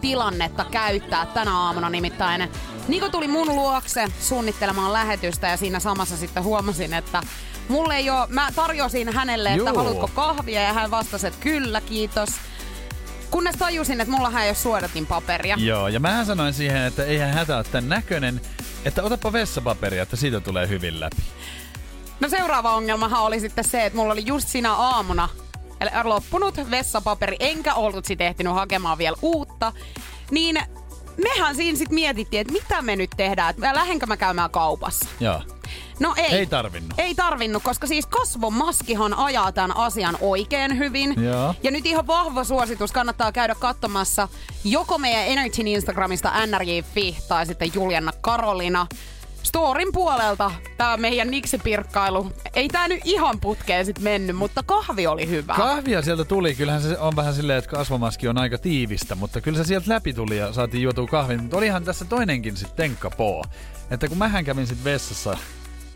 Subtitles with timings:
[0.00, 2.50] tilannetta käyttää tänä aamuna nimittäin.
[2.88, 7.22] Niko tuli mun luokse suunnittelemaan lähetystä ja siinä samassa sitten huomasin, että
[7.68, 9.76] mulle ei ole, mä tarjosin hänelle, että Joo.
[9.76, 12.28] haluatko kahvia ja hän vastasi, että kyllä, kiitos.
[13.30, 15.56] Kunnes tajusin, että mullahan ei ole suodatin paperia.
[15.58, 18.40] Joo, ja mähän sanoin siihen, että eihän hätä ole tän näköinen,
[18.84, 21.22] että otapa vessapaperia, että siitä tulee hyvin läpi.
[22.20, 25.28] No seuraava ongelmahan oli sitten se, että mulla oli just sinä aamuna
[25.80, 29.72] eli loppunut vessapaperi, enkä ollut sit ehtinyt hakemaan vielä uutta.
[30.30, 30.60] Niin
[31.24, 35.06] mehän siinä sitten mietittiin, että mitä me nyt tehdään, että lähdenkö mä käymään kaupassa.
[35.20, 35.42] Joo.
[36.00, 36.34] No ei.
[36.34, 36.92] Ei tarvinnut.
[36.98, 41.14] Ei tarvinnut, koska siis kasvomaskihan ajaa tämän asian oikein hyvin.
[41.24, 41.54] Joo.
[41.62, 44.28] Ja nyt ihan vahva suositus, kannattaa käydä katsomassa
[44.64, 48.86] joko meidän Energyn Instagramista nrj.fi tai sitten Julianna Karolina.
[49.46, 52.32] Storin puolelta tämä meidän niksipirkkailu.
[52.54, 55.54] Ei tää nyt ihan putkeen sit mennyt, mutta kahvi oli hyvä.
[55.54, 56.54] Kahvia sieltä tuli.
[56.54, 60.12] Kyllähän se on vähän silleen, että kasvomaski on aika tiivistä, mutta kyllä se sieltä läpi
[60.12, 61.40] tuli ja saatiin juotua kahvin.
[61.42, 63.44] Mutta olihan tässä toinenkin sitten tenkkapoo.
[63.90, 65.36] Että kun mähän kävin sitten vessassa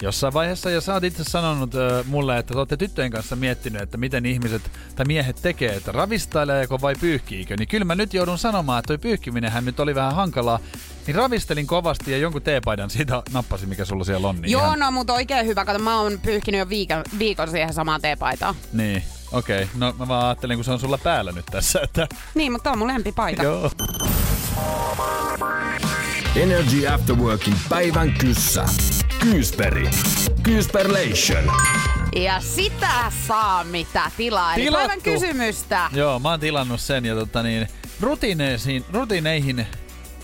[0.02, 3.82] jossain vaiheessa ja sä oot itse sanonut äh, mulle, että te olette tyttöjen kanssa miettinyt,
[3.82, 4.62] että miten ihmiset
[4.96, 7.56] tai miehet tekee, että ravistaileeko vai pyyhkiikö.
[7.56, 10.58] Niin kyllä mä nyt joudun sanomaan, että toi pyyhkiminenhän nyt oli vähän hankalaa.
[11.06, 14.36] Niin ravistelin kovasti ja jonkun teepaidan siitä nappasin, mikä sulla siellä on.
[14.40, 15.64] Niin Joo, ihan- no mutta oikein hyvä.
[15.64, 18.54] Kato, mä oon pyyhkinyt jo viikon, viikon siihen samaan teepaitaan.
[18.72, 19.62] Niin, okei.
[19.62, 19.74] Okay.
[19.78, 22.72] No mä vaan ajattelin, kun se on sulla päällä nyt tässä, että Niin, mutta tää
[22.72, 23.42] on mun lempipaita.
[23.42, 23.70] joo.
[26.36, 28.64] Energy After Workin päivän kyssä.
[29.20, 29.90] Kyysperi.
[30.42, 31.44] Kyysperlation.
[32.16, 34.54] Ja sitä saa mitä tilaa.
[34.54, 34.88] Eli Tilattu.
[34.88, 35.90] päivän kysymystä.
[35.92, 37.68] Joo, mä oon tilannut sen ja tota niin,
[38.00, 39.66] rutiineisiin, rutiineihin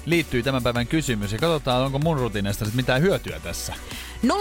[0.06, 3.74] liittyy tämän päivän kysymys ja katsotaan, onko mun rutiineista sit mitään hyötyä tässä.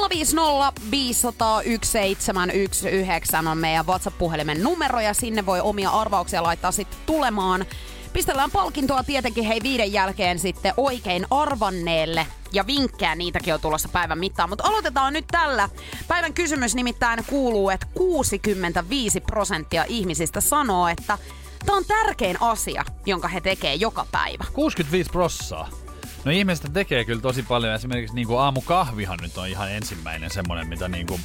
[0.10, 7.66] 050 500 1719 on meidän WhatsApp-puhelimen numero ja sinne voi omia arvauksia laittaa sitten tulemaan.
[8.16, 14.20] Pistellään palkintoa tietenkin hei viiden jälkeen sitten oikein arvanneelle ja vinkkejä niitäkin on tulossa päivän
[14.20, 14.50] mittaan.
[14.50, 15.70] Mutta aloitetaan nyt tällä.
[16.08, 21.18] Päivän kysymys nimittäin kuuluu, että 65 prosenttia ihmisistä sanoo, että
[21.66, 24.44] tämä on tärkein asia, jonka he tekee joka päivä.
[24.54, 25.70] 65 prossaa.
[26.26, 27.76] No ihmiset tekee kyllä tosi paljon.
[27.76, 31.22] Esimerkiksi niin kuin aamukahvihan nyt on ihan ensimmäinen semmonen, mitä niin kuin...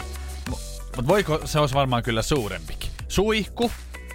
[0.97, 2.91] Mutta voiko, se olisi varmaan kyllä suurempikin.
[3.09, 3.71] Suihku,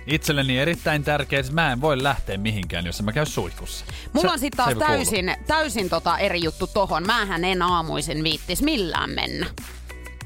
[0.07, 1.41] itselleni erittäin tärkeä.
[1.43, 3.85] Siis Mä en voi lähteä mihinkään, jos mä käy suihkussa.
[4.13, 4.85] Mulla Se- on sitten taas kuulu.
[4.85, 7.05] täysin, täysin tota eri juttu tohon.
[7.05, 9.45] Mähän en aamuisin viittis millään mennä.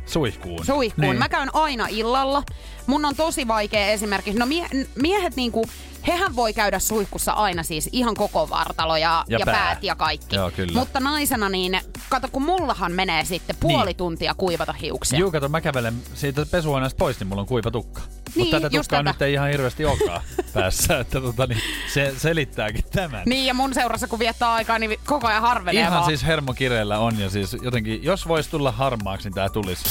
[0.06, 0.66] Suihkuun.
[0.66, 1.08] Suihkuun.
[1.08, 1.18] Niin.
[1.20, 2.44] Mä käyn aina illalla.
[2.88, 5.66] Mun on tosi vaikea esimerkiksi, no mie, miehet niinku,
[6.08, 9.54] hehän voi käydä suihkussa aina siis ihan koko vartalo ja, Ja ja, pää.
[9.56, 10.36] päät ja kaikki.
[10.36, 10.80] Joo, kyllä.
[10.80, 13.96] Mutta naisena niin, kato kun mullahan menee sitten puoli Niin.
[13.96, 15.20] tuntia kuivata hiuksia.
[15.20, 18.02] Juu, kato, mä kävelen siitä pesuhuoneesta pois, niin mulla on kuiva tukka.
[18.02, 19.12] Mutta Niin, tätä just tukkaa tätä.
[19.12, 20.22] nyt ei ihan hirveästi olekaan
[20.54, 21.62] päässä, että tota, niin,
[21.94, 23.24] se selittääkin tämän.
[23.26, 26.06] Niin ja mun seurassa kun viettää aikaa, niin koko ajan harvenee Ihan vaan.
[26.06, 29.84] siis hermokireellä on ja siis jotenkin, jos vois tulla harmaaksi, niin tää tulisi.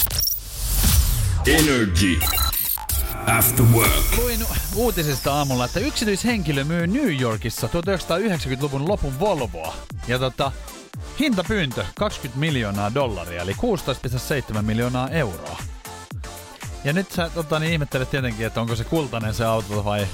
[1.47, 2.19] Energy.
[3.37, 4.19] After Work.
[4.19, 4.41] Luin
[4.75, 9.75] uutisista aamulla, että yksityishenkilö myy New Yorkissa 1990-luvun lopun Volvoa.
[10.09, 10.53] Ja tota,
[11.21, 13.53] hintapyyntö 20 miljoonaa dollaria, eli
[14.53, 15.59] 16,7 miljoonaa euroa.
[16.85, 20.07] Ja nyt sä tota, niin ihmettelet tietenkin, että onko se kultainen se auto vai...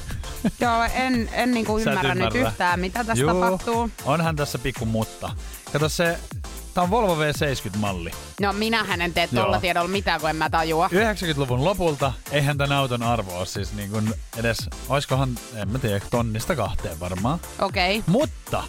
[0.60, 2.48] Joo, en, en niinku et ymmärrä nyt ymmärrä.
[2.48, 3.90] yhtään, mitä tässä Juu, tapahtuu.
[4.04, 5.30] Onhan tässä pikku mutta.
[5.72, 6.18] Kato se,
[6.74, 8.10] tää on Volvo V70-malli.
[8.40, 10.88] No minähän en tee tuolla tiedolla mitään, kun en mä tajua.
[10.88, 14.58] 90-luvun lopulta eihän tämän auton arvo ole siis niin kuin edes,
[14.88, 17.40] oiskohan, en mä tiedä, tonnista kahteen varmaan.
[17.60, 17.98] Okei.
[17.98, 18.12] Okay.
[18.12, 18.64] Mutta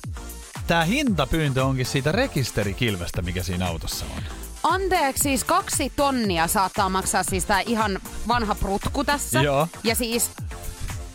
[0.67, 4.23] tämä hintapyyntö onkin siitä rekisterikilvestä, mikä siinä autossa on.
[4.63, 9.41] Anteeksi, siis kaksi tonnia saattaa maksaa siis tää ihan vanha prutku tässä.
[9.41, 9.67] Joo.
[9.84, 10.31] Ja siis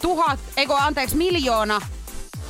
[0.03, 1.81] tuhat, eikö anteeksi, miljoona.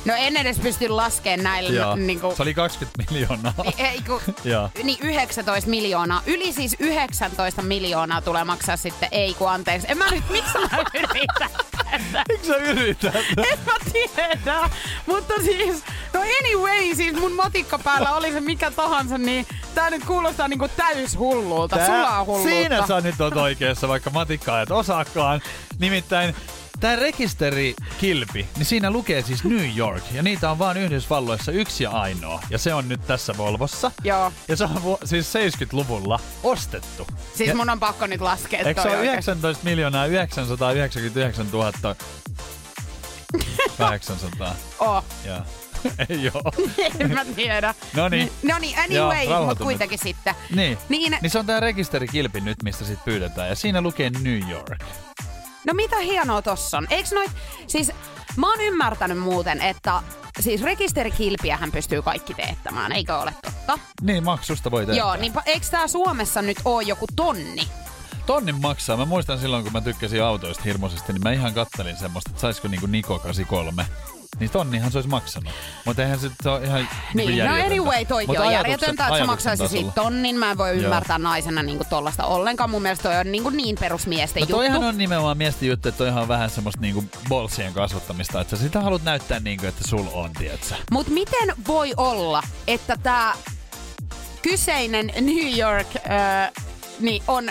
[0.05, 1.95] No en edes pysty laskemaan näillä Joo.
[1.95, 2.33] niinku...
[2.35, 3.53] Se oli 20 miljoonaa.
[3.77, 4.21] Ei, kun,
[4.83, 6.21] niin 19 miljoonaa.
[6.25, 9.87] Yli siis 19 miljoonaa tulee maksaa sitten, ei kun anteeksi.
[9.89, 11.49] En mä nyt, miksi mä yritän?
[12.29, 13.15] Miksi sä yrität?
[13.37, 14.69] En mä tiedä.
[15.05, 15.83] Mutta siis,
[16.13, 20.67] no anyway, siis mun matikka päällä oli se mikä tahansa, niin tää nyt kuulostaa niinku
[20.67, 21.85] täyshullulta.
[21.85, 22.49] Sulaa hulluutta.
[22.49, 25.41] Siinä sä nyt oot oikeassa, vaikka matikkaa et osaakaan.
[25.79, 26.35] Nimittäin
[26.81, 30.03] Tää rekisterikilpi, niin siinä lukee siis New York.
[30.11, 32.43] Ja niitä on vaan Yhdysvalloissa yksi ja ainoa.
[32.49, 33.91] Ja se on nyt tässä Volvossa.
[34.03, 34.31] Joo.
[34.47, 37.07] Ja se on vu- siis 70-luvulla ostettu.
[37.35, 39.13] Siis ja, mun on pakko nyt laskea Eikö se ole oikein.
[39.13, 41.71] 19 miljoonaa 999 000
[43.77, 44.55] 800?
[44.79, 45.03] Oh.
[45.25, 45.39] Joo.
[46.09, 46.51] Ei oo.
[46.99, 47.73] en mä tiedä.
[47.95, 48.31] No niin.
[48.43, 50.35] No niin, anyway, Joo, mutta kuitenkin sitten.
[50.55, 50.77] Niin.
[50.89, 53.49] Niin, Niin se on tää rekisterikilpi nyt, mistä sit pyydetään.
[53.49, 54.83] Ja siinä lukee New York.
[55.67, 56.87] No mitä hienoa tossa on?
[56.89, 57.31] Eiks noit,
[57.67, 57.91] siis
[58.37, 60.03] mä oon ymmärtänyt muuten, että
[60.39, 63.79] siis rekisterikilpiähän pystyy kaikki teettämään, eikö ole totta?
[64.01, 64.99] Niin, maksusta voi tehdä.
[64.99, 67.67] Joo, niin eiks tää Suomessa nyt oo joku tonni?
[68.25, 68.97] Tonnin maksaa.
[68.97, 72.67] Mä muistan silloin, kun mä tykkäsin autoista hirmuisesti, niin mä ihan kattelin semmoista, että saisiko
[72.67, 73.85] niinku Niko 83.
[74.41, 75.53] Niin tonnihan se olisi maksanut.
[75.85, 79.17] Mutta eihän se, se ole ihan niinku Niin, no anyway, toikin Mut on järjetöntä, että
[79.17, 80.35] se maksaisi siitä tonnin.
[80.35, 80.77] Mä en voi Joo.
[80.83, 82.69] ymmärtää naisena niinku tollasta ollenkaan.
[82.69, 84.87] Mun mielestä toi on niinku niin perusmiesten No toihan juttu.
[84.87, 88.81] on nimenomaan miesten juttu, että toihan on vähän semmoista niinku bolsien kasvattamista, että sä sitä
[88.81, 90.75] haluat näyttää niinku, että sul on, tietsä.
[90.91, 93.33] Mut miten voi olla, että tämä
[94.41, 96.51] kyseinen New York äh,
[96.99, 97.49] niin on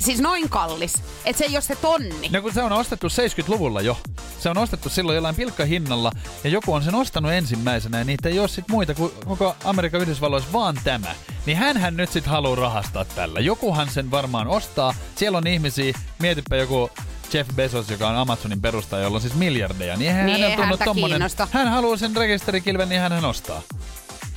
[0.00, 0.94] siis noin kallis,
[1.24, 2.28] että se ei ole se tonni.
[2.28, 3.96] No kun se on ostettu 70-luvulla jo.
[4.40, 6.12] Se on ostettu silloin jollain pilkkahinnalla
[6.44, 10.00] ja joku on sen ostanut ensimmäisenä ja niitä ei ole sit muita kuin koko Amerikan
[10.00, 11.08] Yhdysvalloissa vaan tämä.
[11.46, 13.40] Niin hänhän nyt sit haluaa rahastaa tällä.
[13.40, 14.94] Jokuhan sen varmaan ostaa.
[15.16, 16.90] Siellä on ihmisiä, mietipä joku
[17.32, 20.84] Jeff Bezos, joka on Amazonin perustaja, jolla on siis miljardeja, niin eihän Niin tunnu häntä
[20.84, 21.10] tommonen.
[21.10, 21.48] kiinnosta.
[21.52, 23.62] Hän haluaa sen rekisterikilven, niin hän ostaa.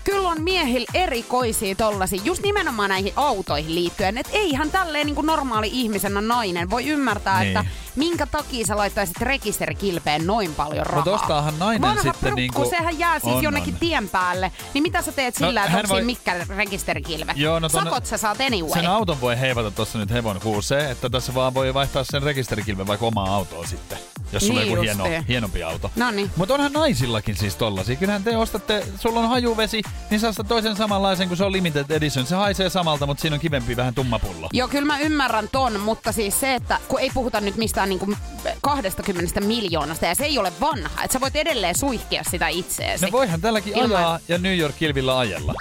[0.03, 5.27] Kyllä on miehillä erikoisia tollasia, just nimenomaan näihin autoihin liittyen, että eihän tälleen niin kuin
[5.27, 7.47] normaali ihmisenä nainen voi ymmärtää, Niin.
[7.57, 7.65] että
[7.95, 11.05] minkä takia sä laittaisit rekisterikilpeen noin paljon rahaa.
[11.05, 13.79] Mut ostaahan nainen Vanha sitten prukku, niinku- sehän jää siis on, jonnekin on.
[13.79, 14.51] tien päälle.
[14.73, 17.37] Niin mitä sä teet sillä, No, että onko voi- siinä mikkä rekisterikilvet?
[17.37, 18.73] Joo, no tonne- Sakot sä saat anyway.
[18.73, 22.87] Sen auton voi heivata tuossa nyt hevon kuuseen, että tässä vaan voi vaihtaa sen rekisterikilven
[22.87, 23.97] vaikka omaa autoa sitten,
[24.31, 25.91] jos sulla Niin on joku hieno, hienompi auto.
[25.95, 26.31] Noniin.
[26.35, 27.95] Mutta onhan naisillakin siis tollasia.
[27.95, 31.85] Kyllähän te ostatte, sulla on hajuvesi, niin sä ostat toisen samanlaisen kuin se on limited
[31.89, 32.25] edition.
[32.25, 34.49] Se haisee samalta, mutta siinä on kivempi vähän tumma pullo.
[34.53, 38.13] Joo, kyllä mä ymmärrän ton, mutta siis se, että kun ei puhuta nyt mistään niinku
[38.61, 43.05] 20 miljoonasta ja se ei ole vanha, että sä voit edelleen suihkia sitä itseesi.
[43.05, 45.53] No voihan tälläkin Ilman- ajaa ja New York kilvillä ajella.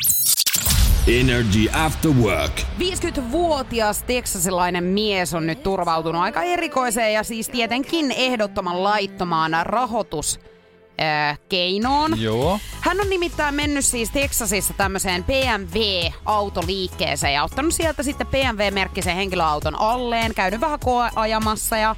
[1.07, 2.53] Energy After Work.
[2.79, 10.41] 50-vuotias teksasilainen mies on nyt turvautunut aika erikoiseen ja siis tietenkin ehdottoman laittomaan rahoitus
[11.03, 12.21] äh, keinoon.
[12.21, 12.59] Joo.
[12.81, 20.35] Hän on nimittäin mennyt siis Teksasissa tämmöiseen BMW-autoliikkeeseen ja ottanut sieltä sitten BMW-merkkisen henkilöauton alleen,
[20.35, 21.97] käynyt vähän koeajamassa ja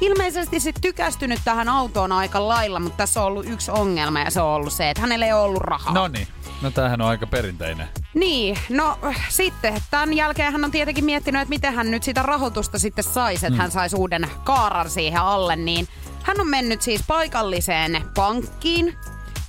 [0.00, 4.40] ilmeisesti sitten tykästynyt tähän autoon aika lailla, mutta tässä on ollut yksi ongelma ja se
[4.40, 5.94] on ollut se, että hänellä ei ole ollut rahaa.
[5.94, 6.28] No niin.
[6.62, 7.88] No tämähän on aika perinteinen.
[8.14, 8.98] Niin, no
[9.28, 13.46] sitten tämän jälkeen hän on tietenkin miettinyt, että miten hän nyt sitä rahoitusta sitten saisi,
[13.46, 15.88] että hän saisi uuden kaaran siihen alle, niin
[16.26, 18.94] hän on mennyt siis paikalliseen pankkiin,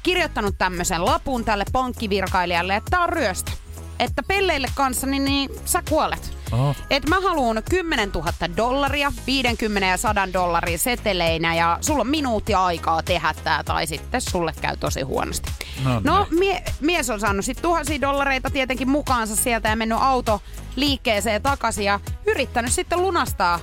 [0.04, 3.52] kirjoittanut tämmöisen lapun tälle pankkivirkailijalle, että tää on ryöstö.
[4.00, 6.38] Että pelleille kanssa, niin, niin sä kuolet.
[6.52, 6.76] Oho.
[6.90, 12.54] Et mä haluan 10 000 dollaria, 50 ja 100 dollaria seteleinä ja sulla on minuutti
[12.54, 15.52] aikaa tehdä tää tai sitten sulle käy tosi huonosti.
[15.84, 20.42] No no mie- mies on saanut sitten tuhansia dollareita tietenkin mukaansa sieltä ja mennyt auto
[20.76, 23.60] liikkeeseen takaisin ja yrittänyt sitten lunastaa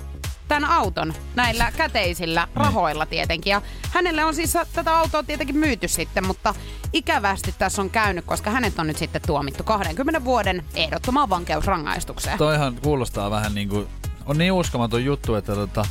[0.49, 3.51] tämän auton näillä käteisillä rahoilla tietenkin.
[3.51, 6.55] Ja hänelle on siis tätä autoa tietenkin myyty sitten, mutta
[6.93, 12.39] ikävästi tässä on käynyt, koska hänet on nyt sitten tuomittu 20 vuoden ehdottomaan vankeusrangaistukseen.
[12.39, 13.87] Toihan kuulostaa vähän niinku,
[14.27, 15.87] on niin uskomaton juttu, että tota,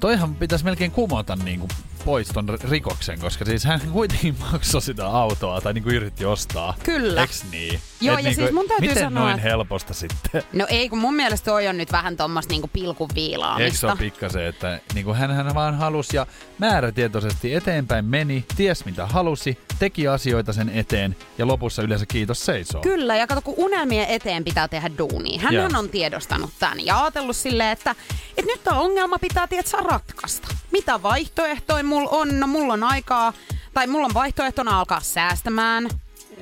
[0.00, 1.68] toihan pitäisi melkein kumota niinku
[2.04, 6.74] pois ton rikoksen, koska siis hän kuitenkin maksoi sitä autoa tai niinku yritti ostaa.
[6.82, 7.22] Kyllä.
[7.22, 7.80] Eks niin?
[8.00, 10.42] Joo, Et ja siis mun täytyy miten sanoa, noin että- helposta sitten?
[10.52, 13.86] No ei, kun mun mielestä toi on nyt vähän tuommoista niinku pilkun Eikö se viilaamista.
[13.86, 16.26] ole pikkasen, että niin hän, hän vaan halusi ja
[16.58, 22.80] määrätietoisesti eteenpäin meni, ties mitä halusi, teki asioita sen eteen ja lopussa yleensä kiitos seisoo.
[22.82, 25.40] Kyllä, ja kato, kun unelmien eteen pitää tehdä duunia.
[25.40, 25.68] Hän Joo.
[25.74, 27.90] on tiedostanut tämän ja ajatellut silleen, että,
[28.36, 30.48] että nyt tämä ongelma pitää tietää ratkaista.
[30.72, 32.40] Mitä vaihtoehtoja mulla on?
[32.40, 33.32] No mulla on aikaa,
[33.74, 35.88] tai mulla on vaihtoehtona alkaa säästämään.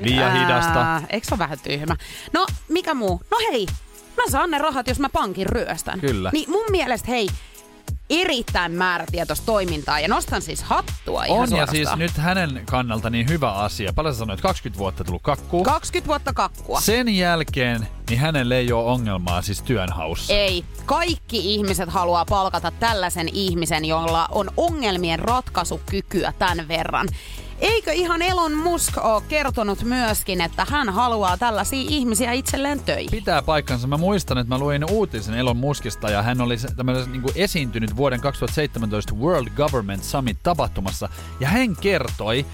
[0.00, 1.02] Liian hidasta.
[1.10, 1.96] Eikö se ole vähän tyhmä?
[2.32, 3.20] No, mikä muu?
[3.30, 3.66] No hei,
[4.16, 6.00] mä saan ne rahat, jos mä pankin ryöstän.
[6.00, 6.30] Kyllä.
[6.32, 7.28] Niin mun mielestä, hei,
[8.10, 11.76] erittäin määrätietoista toimintaa ja nostan siis hattua ihan On ja suorastaan.
[11.76, 13.92] siis nyt hänen kannalta niin hyvä asia.
[13.92, 15.64] Paljon sä sanoit, 20 vuotta tullut kakkuun.
[15.64, 16.80] 20 vuotta kakkua.
[16.80, 20.32] Sen jälkeen niin hänelle ei ole ongelmaa siis työnhaussa.
[20.32, 20.64] Ei.
[20.86, 27.08] Kaikki ihmiset haluaa palkata tällaisen ihmisen, jolla on ongelmien ratkaisukykyä tämän verran.
[27.60, 33.10] Eikö ihan Elon Musk ole kertonut myöskin, että hän haluaa tällaisia ihmisiä itselleen töihin?
[33.10, 33.86] Pitää paikkansa.
[33.86, 36.56] Mä muistan, että mä luin uutisen Elon Muskista ja hän oli
[37.10, 41.08] niin kuin esiintynyt vuoden 2017 World Government Summit tapahtumassa
[41.40, 42.46] ja hän kertoi,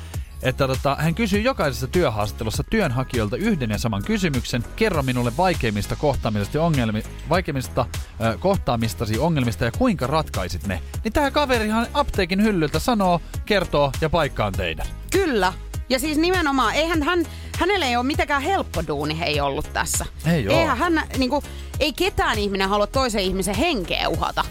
[0.44, 4.64] että tota, hän kysyy jokaisessa työhaastattelussa työnhakijoilta yhden ja saman kysymyksen.
[4.76, 10.80] Kerro minulle vaikeimmista kohtaamisista, ongelmi, vaikeimmista äh, kohtaamistasi ongelmista ja kuinka ratkaisit ne.
[11.04, 14.86] Niin tämä kaverihan apteekin hyllyltä sanoo, kertoo ja paikkaan teidän.
[15.10, 15.52] Kyllä.
[15.88, 17.24] Ja siis nimenomaan, eihän hän,
[17.58, 20.06] hänelle ei ole mitenkään helppo duuni hei ollut tässä.
[20.26, 20.58] Ei oo.
[20.58, 21.44] Eihän hän, niin kuin,
[21.80, 24.44] ei ketään ihminen halua toisen ihmisen henkeä uhata.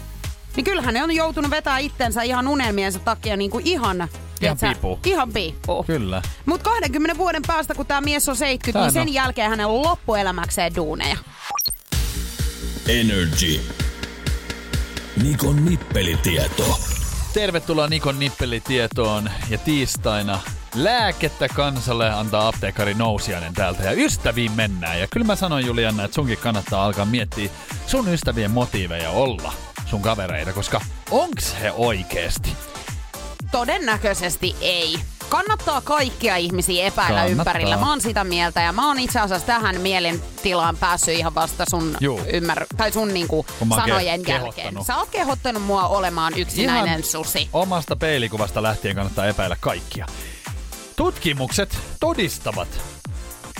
[0.56, 4.08] Niin kyllähän ne on joutunut vetää itsensä ihan unelmiensa takia niin kuin ihan
[4.40, 4.98] Ihan piippuun.
[5.04, 5.84] Ihan piippuun.
[5.84, 6.22] Kyllä.
[6.46, 9.14] Mut 20 vuoden päästä, kun tämä mies on 70, Tää niin sen on.
[9.14, 11.16] jälkeen hänellä on loppuelämäkseen duuneja.
[12.88, 13.60] Energy.
[15.22, 16.78] Nikon nippelitieto.
[17.32, 20.40] Tervetuloa Nikon nippelitietoon ja tiistaina
[20.74, 25.00] lääkettä kansalle antaa apteekari Nousiainen täältä ja ystäviin mennään.
[25.00, 27.50] Ja kyllä mä sanoin Julianna, että sunkin kannattaa alkaa miettiä
[27.86, 29.52] sun ystävien motiiveja olla
[29.86, 32.50] sun kavereita, koska onks he oikeesti?
[33.50, 34.98] Todennäköisesti ei.
[35.28, 37.52] Kannattaa kaikkia ihmisiä epäillä Kannattaa.
[37.52, 37.76] ympärillä.
[37.76, 41.96] Mä oon sitä mieltä ja mä oon itse asiassa tähän mielentilaan päässyt ihan vasta sun
[42.00, 42.20] Juu.
[42.32, 42.66] ymmär...
[42.76, 44.84] tai sun niinku sanojen ke- jälkeen.
[44.86, 47.48] Sä oot kehottanut mua olemaan yksinäinen susi.
[47.52, 50.06] omasta peilikuvasta lähtien kannattaa epäillä kaikkia.
[50.96, 52.68] Tutkimukset todistavat,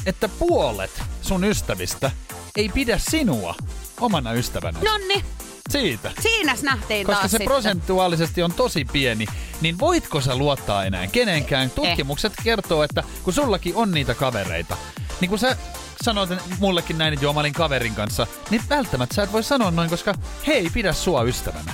[0.07, 2.11] että puolet sun ystävistä
[2.57, 3.55] ei pidä sinua
[4.01, 4.79] omana ystävänä.
[4.85, 5.25] Nonni,
[5.71, 6.13] Siitä.
[6.21, 7.47] siinä nähtiin Koska taas se sitten.
[7.49, 9.27] prosentuaalisesti on tosi pieni,
[9.61, 11.71] niin voitko sä luottaa enää kenenkään?
[11.71, 14.77] Tutkimukset kertoo, että kun sullakin on niitä kavereita,
[15.21, 15.57] niin kun sä
[16.05, 19.71] sanoit mullekin näin, että joo mä olin kaverin kanssa, niin välttämättä sä et voi sanoa
[19.71, 20.15] noin, koska
[20.47, 21.73] he ei pidä sua ystävänä.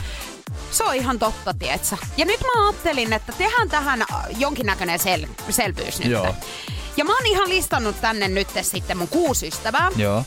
[0.70, 1.96] Se on ihan totta, tietsä.
[2.16, 6.08] Ja nyt mä ajattelin, että tehdään tähän äh, jonkinnäköinen sel- selvyys nyt.
[6.10, 6.34] Joo.
[6.96, 9.88] Ja mä oon ihan listannut tänne nyt sitten mun kuusi ystävää.
[9.96, 10.24] Joo.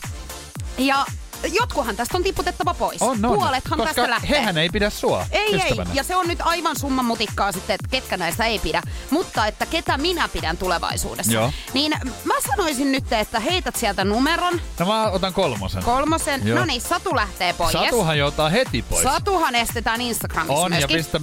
[0.78, 1.06] Ja
[1.52, 3.02] jotkuhan tästä on tiputettava pois.
[3.02, 3.34] On, on.
[3.38, 4.30] Puolethan Koska tästä lähtee.
[4.38, 5.72] hehän ei pidä sua Ei, ei.
[5.94, 8.82] Ja se on nyt aivan summan mutikkaa sitten, että ketkä näistä ei pidä.
[9.10, 11.32] Mutta että ketä minä pidän tulevaisuudessa.
[11.32, 11.52] Joo.
[11.74, 11.92] Niin
[12.24, 15.82] mä sanoisin nyt, että heität sieltä numeron, No mä otan kolmosen.
[15.82, 16.46] kolmosen.
[16.46, 16.58] Joo.
[16.58, 17.72] No niin, Satu lähtee pois.
[17.72, 19.02] Satuhan joutaa heti pois.
[19.02, 20.96] Satuhan estetään Instagramissa on ja myöskin.
[20.96, 21.20] pistä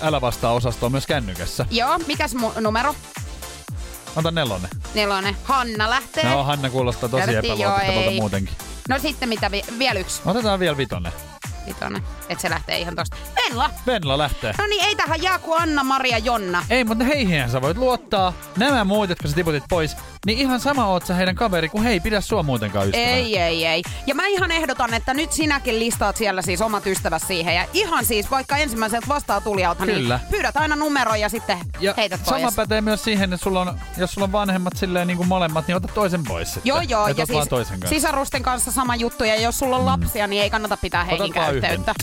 [0.00, 1.66] älä vastaa osastoon myös kännykässä.
[1.70, 2.94] Joo, mikäs mu- numero?
[4.16, 4.70] Ota nelonen.
[4.94, 5.36] Nelonen.
[5.44, 6.24] Hanna lähtee.
[6.24, 8.54] No Hanna kuulostaa tosi joo, epäluotettavalta muutenkin.
[8.88, 10.22] No sitten mitä, vi- vielä yksi.
[10.26, 11.12] Otetaan vielä vitonen.
[11.66, 12.02] Vitonen.
[12.28, 13.16] Et se lähtee ihan tosta.
[13.36, 13.70] Venla!
[13.86, 14.54] Venla lähtee.
[14.58, 16.64] No niin, ei tähän jää kuin Anna, Maria, Jonna.
[16.70, 18.32] Ei, mutta heihin sä voit luottaa.
[18.56, 21.90] Nämä muut, jotka sä tiputit pois, niin ihan sama oot sä heidän kaveri, kun he
[21.90, 23.10] ei pidä sua muutenkaan ystävänä.
[23.10, 23.82] Ei, ei, ei.
[24.06, 27.54] Ja mä ihan ehdotan, että nyt sinäkin listaat siellä siis omat ystäväsi siihen.
[27.54, 30.16] Ja ihan siis vaikka ensimmäiseltä vastaa tulijalta, Kyllä.
[30.18, 32.42] niin pyydät aina numero ja sitten Ja heität pois.
[32.42, 35.66] sama pätee myös siihen, että sulla on, jos sulla on vanhemmat silleen niin kuin molemmat,
[35.68, 36.68] niin ota toisen pois sitten.
[36.70, 37.08] Joo, joo.
[37.08, 37.94] Ja vaan siis toisen kanssa.
[37.94, 39.24] sisarusten kanssa sama juttu.
[39.24, 41.16] Ja jos sulla on lapsia, niin ei kannata pitää yhden.
[41.54, 41.94] Yhteyttä.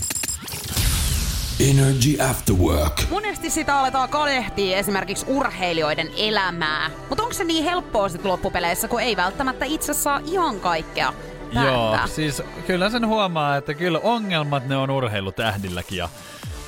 [1.70, 3.02] Energy After Work.
[3.10, 6.90] Monesti sitä aletaan kadehtia esimerkiksi urheilijoiden elämää.
[7.08, 11.12] Mutta onko se niin helppoa sitten loppupeleissä, kun ei välttämättä itse saa ihan kaikkea
[11.52, 12.06] Joo, päättää?
[12.06, 16.08] siis kyllä sen huomaa, että kyllä ongelmat ne on urheilutähdilläkin ja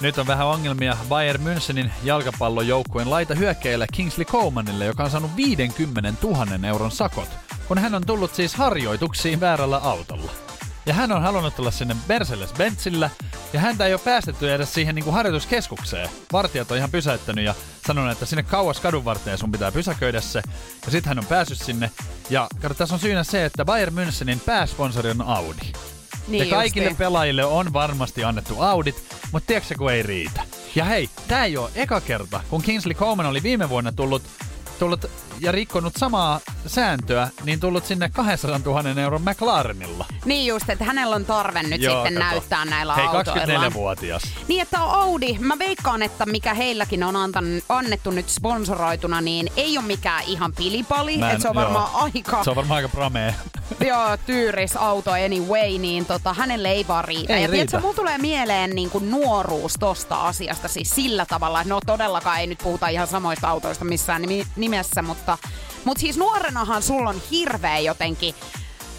[0.00, 6.12] nyt on vähän ongelmia Bayern Münchenin jalkapallojoukkueen laita hyökkäjällä Kingsley Comanille, joka on saanut 50
[6.23, 7.29] 000 euron sakot,
[7.69, 10.31] kun hän on tullut siis harjoituksiin väärällä autolla.
[10.87, 13.11] Ja hän on halunnut tulla sinne Mercedes-Benzillä,
[13.53, 16.09] ja häntä ei ole päästetty edes siihen niin kuin harjoituskeskukseen.
[16.33, 17.55] Vartijat on ihan pysäyttänyt ja
[17.87, 20.43] sanonut, että sinne kauas kadun varteen sun pitää pysäköidä se.
[20.85, 21.91] Ja sitten hän on päässyt sinne.
[22.31, 25.73] Ja kato, tässä on syynä se, että Bayern Münchenin pääsponsori on Audi.
[26.29, 26.97] Niin ja kaikille justiin.
[26.97, 30.43] pelaajille on varmasti annettu Audit, mutta tiedätkö kun ei riitä.
[30.75, 34.23] Ja hei, tää ei ole eka kerta, kun Kingsley Coman oli viime vuonna tullut,
[34.78, 35.04] tullut
[35.40, 40.07] ja rikkonut samaa sääntöä, niin tullut sinne 200 000 euron McLarenilla.
[40.25, 42.19] Niin just, että hänellä on tarve nyt sitten kato.
[42.19, 43.66] näyttää näillä Hei, autoilla.
[43.69, 44.23] 24-vuotias.
[44.49, 49.78] Niin, että Audi, mä veikkaan, että mikä heilläkin on antan, annettu nyt sponsoroituna, niin ei
[49.78, 51.19] ole mikään ihan pilipali.
[51.19, 52.02] Mä en- Että se on varmaan joo.
[52.02, 53.35] aika Se on varmaan aika pramee.
[53.88, 57.37] joo, tyyris auto anyway, niin tota, hänelle ei vaan riitä.
[57.37, 57.52] Ei ja riitä.
[57.71, 62.40] tiedätkö, mulla tulee mieleen niin kuin nuoruus tosta asiasta siis sillä tavalla, että no todellakaan
[62.40, 65.38] ei nyt puhuta ihan samoista autoista missään nimi- nimessä, mutta,
[65.85, 68.35] mutta siis nuorenahan sulla on hirveä jotenkin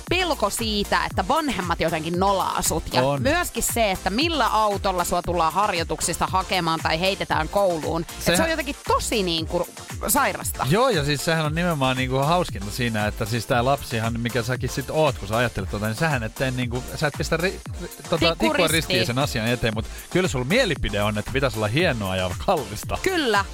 [0.09, 2.83] pelko siitä, että vanhemmat jotenkin nolaa sut.
[2.93, 3.21] Ja On.
[3.21, 8.05] myöskin se, että millä autolla sua tullaan harjoituksista hakemaan tai heitetään kouluun.
[8.19, 9.63] Se, Sehän- se on jotenkin tosi niin kuin
[10.07, 10.67] sairasta.
[10.69, 14.69] Joo, ja siis sehän on nimenomaan niinku hauskinta siinä, että siis tää lapsihan, mikä säkin
[14.69, 17.59] sit oot, kun sä ajattelet tota, niin sähän et tee niinku, sä et pistä ri,
[17.81, 21.57] ri, tota, Tikku tikkua ristiin sen asian eteen, mutta kyllä sulla mielipide on, että pitäisi
[21.57, 22.97] olla hienoa ja kallista.
[23.01, 23.45] Kyllä.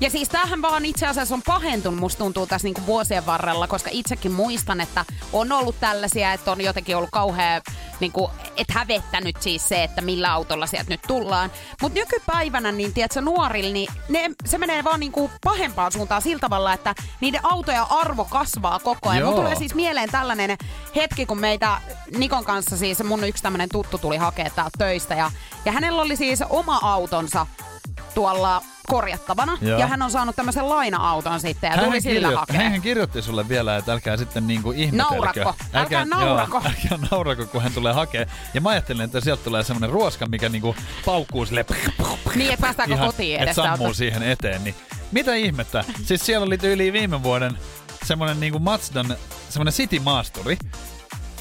[0.00, 3.90] Ja siis tämähän vaan itse asiassa on pahentunut, musta tuntuu tässä niinku vuosien varrella, koska
[3.92, 7.62] itsekin muistan, että on ollut tällaisia, että on jotenkin ollut kauhean,
[8.00, 11.50] niinku, et hävettänyt siis se, että millä autolla sieltä nyt tullaan.
[11.82, 16.72] Mutta nykypäivänä, niin tiedätkö, nuorilla, niin ne, se menee vaan niinku pahempaan suuntaan sillä tavalla,
[16.72, 19.24] että niiden autoja arvo kasvaa koko ajan.
[19.24, 19.42] Mun Joo.
[19.42, 20.58] tulee siis mieleen tällainen
[20.96, 21.80] hetki, kun meitä
[22.16, 25.30] Nikon kanssa siis mun yksi tämmönen tuttu tuli hakea täältä töistä ja,
[25.64, 27.46] ja hänellä oli siis oma autonsa
[28.14, 29.78] tuolla korjattavana Joo.
[29.80, 32.62] ja hän on saanut tämmöisen laina-auton sitten ja tuli Hänhän, sillä kirjoitti, hakemaan.
[32.64, 35.14] hänhän kirjoitti sulle vielä, että älkää sitten niinku ihmetelkö.
[35.14, 35.54] Naurakko.
[35.74, 36.56] Älkää naurako.
[36.56, 38.26] Joo, älkää naurako, kun hän tulee hakee.
[38.54, 41.64] Ja mä ajattelin, että sieltä tulee semmoinen ruoska, mikä niinku paukkuu sille.
[42.34, 43.96] Niin, että päästäänkö kotiin että edes sammuu täältä.
[43.96, 44.64] siihen eteen.
[44.64, 44.74] Niin
[45.12, 45.84] mitä ihmettä?
[46.04, 47.58] Siis siellä oli tyyli viime vuoden
[48.04, 49.16] semmoinen niinku Mazdan,
[49.48, 50.56] semmoinen City Maasturi.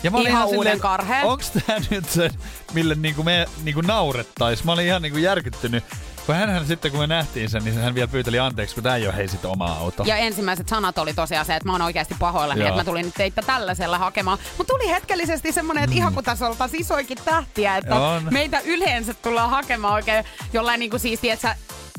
[0.04, 1.26] Ja mä olin Ihan ihan, uuden silleen, karheen.
[1.26, 2.30] onks tää nyt se,
[2.74, 4.64] mille niinku me niinku naurettais?
[4.64, 5.84] Mä olin ihan niinku järkyttynyt.
[6.30, 9.08] Kun hänhän sitten, kun me nähtiin sen, niin hän vielä pyyteli anteeksi, kun tää ei
[9.08, 10.04] ole hei sit oma auto.
[10.08, 12.68] Ja ensimmäiset sanat oli tosiaan se, että mä oon oikeasti pahoillani, Joo.
[12.70, 14.38] että mä tulin nyt teitä tällaisella hakemaan.
[14.58, 18.02] Mutta tuli hetkellisesti semmoinen, että ihan kun tässä oltaisiin isoikin tähtiä, että Mm.
[18.02, 18.28] On.
[18.32, 21.48] meitä yleensä tullaan hakemaan oikein jollain niin kuin siis, tiedätkö,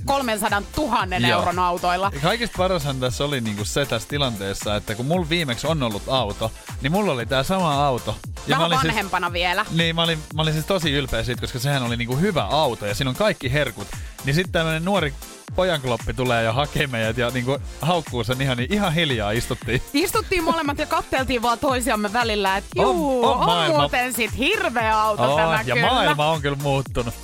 [0.04, 1.38] 300 000 Joo.
[1.40, 2.10] euron autoilla.
[2.14, 6.02] Ja Kaikista parashan tässä oli niinku se tässä tilanteessa, että kun mulla viimeksi on ollut
[6.08, 6.52] auto,
[6.82, 8.16] niin mulla oli tää sama auto.
[8.26, 9.64] Ja Vähän mä olin vanhempana vielä.
[9.64, 12.42] Siis, niin, mä olin, mä olin siis tosi ylpeä siitä, koska sehän oli niinku hyvä
[12.44, 13.88] auto ja siinä on kaikki herkut.
[14.24, 15.14] Niin sitten tämmönen nuori
[15.54, 19.82] pojankloppi tulee ja hakee meidät ja niinku haukkuu sen ihan, niin ihan hiljaa istuttiin.
[19.92, 24.38] Istuttiin molemmat ja katteltiin vaan toisiamme välillä, että On- juu, on on, maailma- muuten sit
[24.38, 25.86] hirveä auto Oh, tämä ja kyllä.
[25.90, 27.14] maailma on kyllä muuttunut.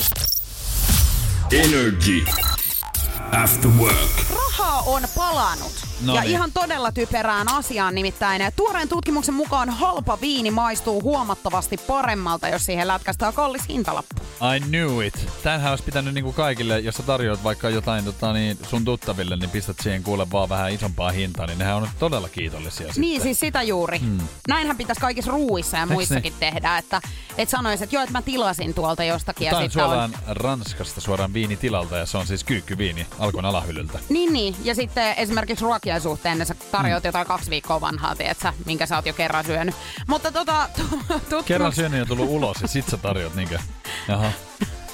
[1.52, 2.24] Energy.
[3.32, 4.14] After work.
[4.30, 5.84] Rahaa on palannut.
[6.04, 6.30] No ja niin.
[6.30, 8.42] ihan todella typerään asiaan nimittäin.
[8.56, 14.14] Tuoreen tutkimuksen mukaan halpa viini maistuu huomattavasti paremmalta, jos siihen lätkästään kallis hintalappu.
[14.56, 15.28] I knew it.
[15.42, 19.50] Tämähän olisi pitänyt niinku kaikille, jos sä tarjoat vaikka jotain tota, niin sun tuttaville, niin
[19.50, 23.22] pistät siihen kuule vaan vähän isompaa hintaa, niin nehän on todella kiitollisia Niin, sitten.
[23.22, 23.98] siis sitä juuri.
[23.98, 24.18] Hmm.
[24.48, 27.00] Näinhän pitäisi kaikissa ruuissa ja Eiks muissakin tehdä, että
[27.38, 29.48] et sanois, että joo, että mä tilasin tuolta jostakin.
[29.50, 29.90] Tämä on sitten on...
[29.90, 33.98] suoraan Ranskasta suoraan viinitilalta ja se on siis kyykkyviini Alkon alahyllyltä.
[34.08, 34.56] Niin, niin.
[34.64, 37.08] Ja sitten esimerkiksi ruokien suhteen niin sä tarjoat Mm.
[37.08, 39.74] jotain kaksi viikkoa vanhaa, tiedätkö, minkä sä oot jo kerran syönyt.
[40.06, 40.68] Mutta tota,
[41.08, 41.44] tutkimus...
[41.46, 43.58] Kerran syönyt ja tullut ulos ja sit sä tarjot niinkö?
[44.08, 44.32] Jaha,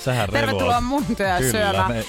[0.04, 1.92] sähän Tervetuloa mun työ Kyllä, syömään.
[1.92, 2.04] me-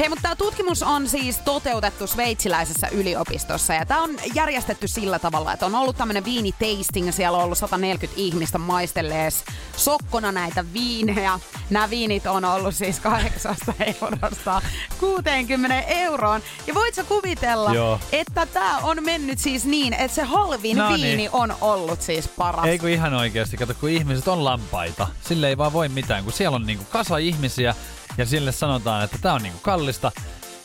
[0.00, 5.52] Hei, mutta tämä tutkimus on siis toteutettu sveitsiläisessä yliopistossa ja tämä on järjestetty sillä tavalla,
[5.52, 9.44] että on ollut tämmöinen viinitasting siellä on ollut 140 ihmistä maistellees
[9.76, 11.40] sokkona näitä viinejä.
[11.70, 13.56] Nämä viinit on ollut siis 8
[14.02, 14.62] eurosta
[15.00, 16.40] 60 euroon.
[16.66, 18.00] Ja voit sä kuvitella, Joo.
[18.12, 21.02] että tämä on mennyt siis niin, että se halvin No niin.
[21.02, 22.66] viini on ollut siis paras.
[22.66, 25.06] Ei kun ihan oikeasti, kato kun ihmiset on lampaita.
[25.20, 27.74] Sille ei vaan voi mitään, kun siellä on niinku kasa ihmisiä
[28.20, 30.12] ja sille sanotaan, että tää on niinku kallista.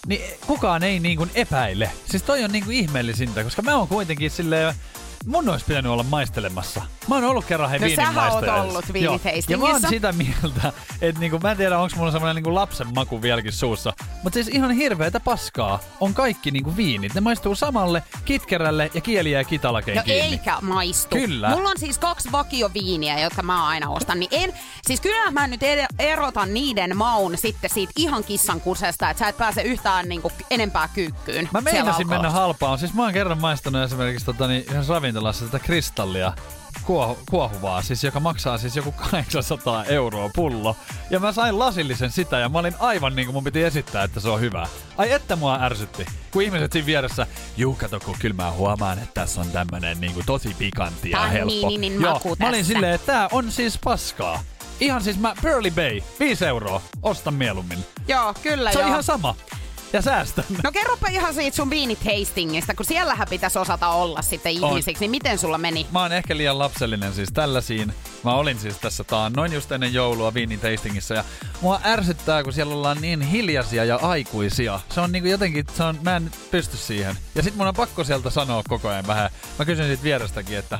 [0.07, 1.91] Niin kukaan ei niinku epäile.
[2.09, 4.75] Siis toi on niinku ihmeellisintä, koska mä oon kuitenkin silleen,
[5.25, 6.81] mun olisi pitänyt olla maistelemassa.
[7.07, 9.19] Mä oon ollut kerran he No viinin sähän oot ollut Joo.
[9.49, 12.87] Ja mä oon sitä mieltä, että niinku, mä en tiedä onko mulla semmoinen niinku lapsen
[12.95, 13.93] maku vieläkin suussa.
[14.23, 17.13] Mutta siis ihan hirveetä paskaa on kaikki niinku viinit.
[17.13, 20.21] Ne maistuu samalle, kitkerälle ja kieliä ja kitalakeen No kiinni.
[20.21, 21.15] eikä maistu.
[21.15, 21.49] Kyllä.
[21.49, 24.19] Mulla on siis kaksi vakioviiniä, jotka mä aina ostan.
[24.19, 24.53] Niin en,
[24.87, 25.61] siis kyllä mä nyt
[25.99, 30.89] erotan niiden maun sitten siitä ihan kissan kusesta, että sä et pääse yhtään niinku enempää
[30.93, 31.49] kyykkyyn.
[31.53, 32.79] Mä meinasin mennä halpaan.
[32.79, 36.33] Siis mä oon kerran maistanut esimerkiksi tota, niin, yhdessä ravintolassa tätä kristallia
[36.83, 40.75] kuohu, kuohuvaa, siis joka maksaa siis joku 800 euroa pullo.
[41.09, 44.19] Ja mä sain lasillisen sitä ja mä olin aivan niin kuin mun piti esittää, että
[44.19, 44.67] se on hyvä.
[44.97, 46.05] Ai että mua ärsytti.
[46.31, 50.13] Kun ihmiset siinä vieressä, juu kato kun kyllä mä huomaan, että tässä on tämmönen niin
[50.13, 51.61] kuin tosi pikantti ja helppo.
[51.61, 54.43] Tanninin Joo, maku mä olin silleen, että tää on siis paskaa.
[54.79, 57.85] Ihan siis mä, Pearly Bay, 5 euroa, ostan mieluummin.
[58.07, 58.89] Joo, kyllä Se on joo.
[58.89, 59.35] ihan sama.
[59.93, 60.45] Ja säästän.
[60.63, 65.37] No kerropa ihan siitä sun viinitastingista, kun siellähän pitäisi osata olla sitten ihmisiksi, niin miten
[65.37, 65.87] sulla meni?
[65.91, 67.93] Mä oon ehkä liian lapsellinen siis tällaisiin.
[68.23, 71.23] Mä olin siis tässä taan noin just ennen joulua viinin tastingissa ja
[71.61, 74.79] mua ärsyttää, kun siellä ollaan niin hiljaisia ja aikuisia.
[74.89, 77.15] Se on niinku jotenkin, se on, mä en pysty siihen.
[77.35, 79.29] Ja sit mun on pakko sieltä sanoa koko ajan vähän.
[79.59, 80.79] Mä kysyn siitä vierestäkin, että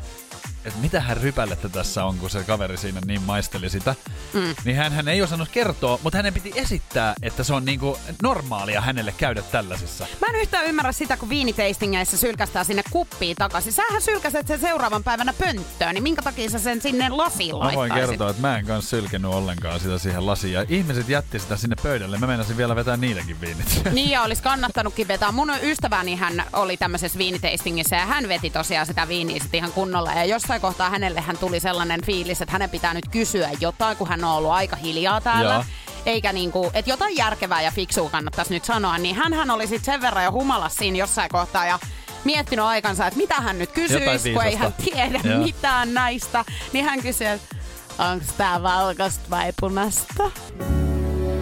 [0.66, 3.96] että mitähän rypällettä tässä on, kun se kaveri siinä niin maisteli sitä.
[4.34, 4.56] Mm.
[4.66, 8.82] Niin hän, hän ei osannut kertoa, mutta hänen piti esittää, että se on niinku normaalia
[8.82, 10.08] hänelle käydä tällaisissa.
[10.22, 13.74] Mä en yhtään ymmärrä sitä, kun viinitastingeissa sylkästään sinne kuppiin takaisin.
[13.74, 17.94] Sähän sylkäset sen seuraavan päivänä pönttöön, niin minkä takia sä sen sinne lasiin Mä voin
[17.94, 20.54] kertoa, että mä en kanssa sylkenyt ollenkaan sitä siihen lasiin.
[20.54, 22.18] Ja ihmiset jätti sitä sinne pöydälle.
[22.18, 23.82] Mä meinasin vielä vetää niidenkin viinit.
[23.92, 25.32] Niin ja olisi kannattanutkin vetää.
[25.32, 30.14] Mun ystäväni hän oli tämmöisessä viinitastingissa ja hän veti tosiaan sitä viiniä sit ihan kunnolla.
[30.14, 34.08] Ja jossain kohtaa hänelle hän tuli sellainen fiilis, että hänen pitää nyt kysyä jotain, kun
[34.08, 35.54] hän on ollut aika hiljaa täällä.
[35.54, 35.64] Joo.
[36.06, 40.02] eikä niinku, että jotain järkevää ja fiksua kannattaisi nyt sanoa, niin hän oli sitten sen
[40.02, 41.80] verran jo humalas siinä jossain kohtaa ja
[42.24, 45.44] miettinyt aikansa, että mitä hän nyt kysyisi, kun ei hän tiedä Joo.
[45.44, 46.46] mitään näistä.
[46.74, 47.56] Niin hän kysyi, että
[48.00, 50.32] onko tää valkoista vai punasta?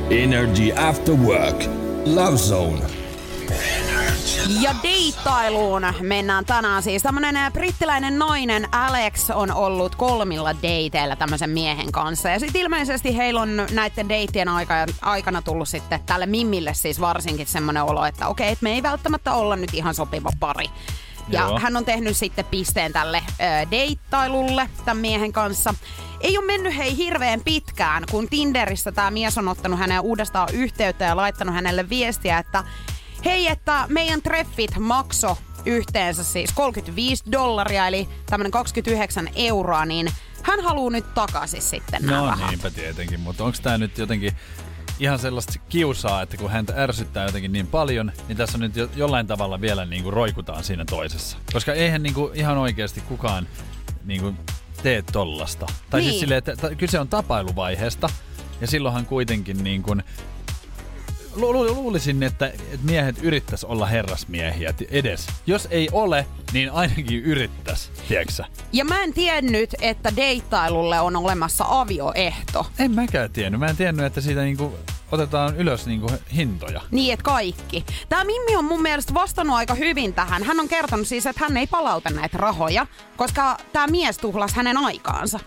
[0.10, 1.63] Energy After Work.
[2.06, 2.82] Love Zone.
[4.62, 7.03] Ja deittailuun mennään tänään siis.
[7.03, 12.29] Tämmönen brittiläinen nainen Alex on ollut kolmilla dateilla tämmöisen miehen kanssa.
[12.29, 14.47] Ja sitten ilmeisesti heillä on näiden deittien
[15.01, 19.33] aikana tullut sitten tälle Mimmille siis varsinkin semmoinen olo, että okei, että me ei välttämättä
[19.33, 20.65] olla nyt ihan sopiva pari.
[21.29, 21.59] Ja Joo.
[21.59, 25.73] hän on tehnyt sitten pisteen tälle ö, deittailulle tämän miehen kanssa.
[26.21, 31.05] Ei ole mennyt hei hirveän pitkään, kun Tinderissä tämä mies on ottanut hänen uudestaan yhteyttä
[31.05, 32.63] ja laittanut hänelle viestiä, että
[33.25, 40.07] hei, että meidän treffit makso yhteensä siis 35 dollaria, eli tämmönen 29 euroa, niin
[40.43, 42.49] hän haluaa nyt takaisin sitten nämä No rahat.
[42.49, 44.31] niinpä tietenkin, mutta onko tämä nyt jotenkin
[44.99, 49.27] ihan sellaista kiusaa, että kun häntä ärsyttää jotenkin niin paljon, niin tässä nyt jo, jollain
[49.27, 51.38] tavalla vielä niin kuin roikutaan siinä toisessa.
[51.53, 53.47] Koska eihän niin kuin ihan oikeasti kukaan
[54.05, 54.38] niin kuin
[54.83, 55.65] tee tollasta.
[55.65, 56.03] Tai siis niin.
[56.12, 58.09] siis silleen, että, että kyse on tapailuvaiheesta,
[58.62, 60.03] ja silloinhan kuitenkin niin kuin
[61.36, 62.52] lu- lu- luulisin, että,
[62.84, 65.28] miehet yrittäisi olla herrasmiehiä edes.
[65.48, 71.65] Jos ei ole, niin ainakin yrittäisi, tiedätkö Ja mä en tiennyt, että deittailulle on olemassa
[71.67, 72.65] avioehto.
[72.80, 73.60] En mäkään tiennyt.
[73.60, 74.74] Mä en tiennyt, että siitä niinku
[75.13, 76.82] otetaan ylös niinku hintoja.
[76.91, 77.86] Niin, että kaikki.
[78.10, 80.43] Tämä Mimmi on mun mielestä vastannut aika hyvin tähän.
[80.43, 84.78] Hän on kertonut siis, että hän ei palauta näitä rahoja, koska tämä mies tuhlas hänen
[84.78, 85.39] aikaansa.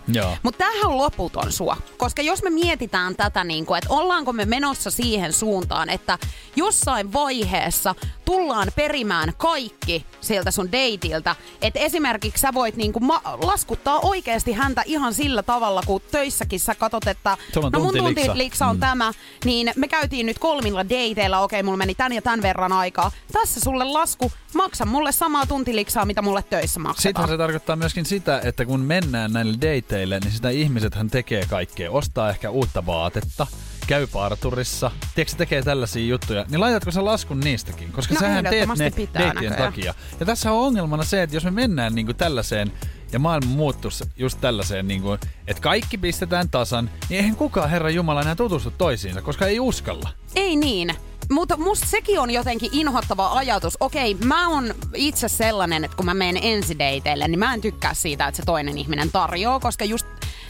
[0.43, 1.77] Mutta tämähän on loputon sua.
[1.97, 6.17] Koska jos me mietitään tätä, niin kuin, että ollaanko me menossa siihen suuntaan, että
[6.55, 7.95] jossain vaiheessa
[8.27, 11.35] tullaan perimään kaikki sieltä sun deitiltä.
[11.61, 16.75] Että esimerkiksi sä voit niinku ma- laskuttaa oikeasti häntä ihan sillä tavalla, kun töissäkin sä
[16.75, 17.37] katot, että
[17.73, 18.79] no mun tuntiliksa on mm.
[18.79, 19.11] tämä,
[19.45, 23.11] niin me käytiin nyt kolmilla dateilla, okei, mulla meni tän ja tän verran aikaa.
[23.31, 27.01] Tässä sulle lasku, maksa mulle samaa tuntiliksaa, mitä mulle töissä maksetaan.
[27.01, 31.91] Sittenhän se tarkoittaa myöskin sitä, että kun mennään näille dateille, niin sitä ihmisethän tekee kaikkea.
[31.91, 33.47] Ostaa ehkä uutta vaatetta,
[33.87, 37.91] käy parturissa, tiedätkö se tekee tällaisia juttuja, niin laitatko sä laskun niistäkin?
[37.91, 39.93] Koska no, sähän teet ne deittien takia.
[40.19, 42.71] Ja tässä on ongelmana se, että jos me mennään niin kuin tällaiseen
[43.11, 47.89] ja maailma muuttuisi just tällaiseen, niin kuin, että kaikki pistetään tasan, niin eihän kukaan Herra
[47.89, 50.09] Jumala enää tutustu toisiinsa, koska ei uskalla.
[50.35, 50.95] Ei niin.
[51.31, 53.77] Mutta musta sekin on jotenkin inhottava ajatus.
[53.79, 58.27] Okei, mä oon itse sellainen, että kun mä menen ensideiteille, niin mä en tykkää siitä,
[58.27, 60.07] että se toinen ihminen tarjoaa, koska just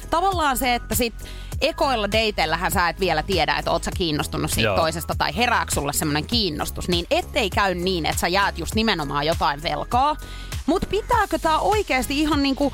[0.10, 1.14] tavallaan se, että sit
[1.62, 4.76] ekoilla dateillähän sä et vielä tiedä, että oot sä kiinnostunut siitä Joo.
[4.76, 9.26] toisesta tai herääkö sulle semmoinen kiinnostus, niin ettei käy niin, että sä jäät just nimenomaan
[9.26, 10.16] jotain velkaa.
[10.66, 12.74] Mutta pitääkö tää oikeasti ihan niinku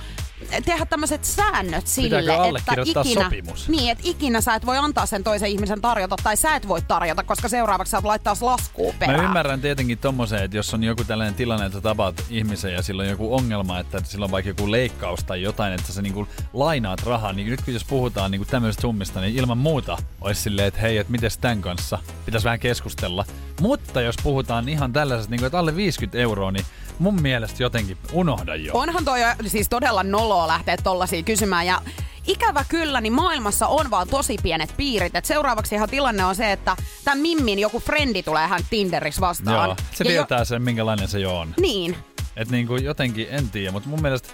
[0.65, 2.19] tehdä tämmöiset säännöt sille,
[2.57, 3.69] että ikinä, sopimus?
[3.69, 6.81] Niin, että ikinä sä et voi antaa sen toisen ihmisen tarjota tai sä et voi
[6.81, 9.19] tarjota, koska seuraavaksi sä laittaa laskuun perään.
[9.19, 13.03] Mä ymmärrän tietenkin tommoseen, että jos on joku tällainen tilanne, että tapaat ihmisen ja sillä
[13.03, 17.03] on joku ongelma, että sillä on vaikka joku leikkaus tai jotain, että sä niinku lainaat
[17.03, 20.79] rahaa, niin nyt kun jos puhutaan niinku tämmöisestä summista, niin ilman muuta olisi silleen, että
[20.79, 23.25] hei, että miten tämän kanssa pitäisi vähän keskustella.
[23.61, 26.65] Mutta jos puhutaan ihan tällaisesta, niinku, että alle 50 euroa, niin
[26.99, 28.73] mun mielestä jotenkin unohda jo.
[28.73, 31.81] Onhan toi siis todella noloa lähteä tollasia kysymään ja
[32.27, 35.15] ikävä kyllä, niin maailmassa on vaan tosi pienet piirit.
[35.15, 39.69] Et seuraavaksi ihan tilanne on se, että tämän Mimmin joku frendi tulee hän Tinderissä vastaan.
[39.69, 40.45] Joo, se tietää jo...
[40.45, 41.53] sen, minkälainen se jo on.
[41.59, 41.97] Niin.
[42.35, 44.29] Et niinku jotenkin, en tiedä, mutta mun mielestä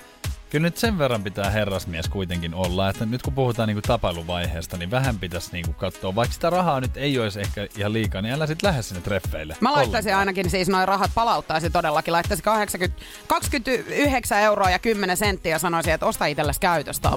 [0.50, 4.92] Kyllä nyt sen verran pitää herrasmies kuitenkin olla, että nyt kun puhutaan niinku tapailuvaiheesta, niin
[4.92, 6.16] vähän pitäisi niinku katsoa.
[6.16, 9.58] Vaikka sitä rahaa nyt ei olisi ehkä ihan liikaa, niin älä sitten lähde sinne treffeille.
[9.62, 10.20] Mä laittaisin ollenkaan.
[10.20, 12.12] ainakin siis noin rahat palauttaisi todellakin.
[12.12, 17.12] Laittaisin 80, 29 euroa ja 10 senttiä ja sanoisin, että osta itsellesi käytöstä.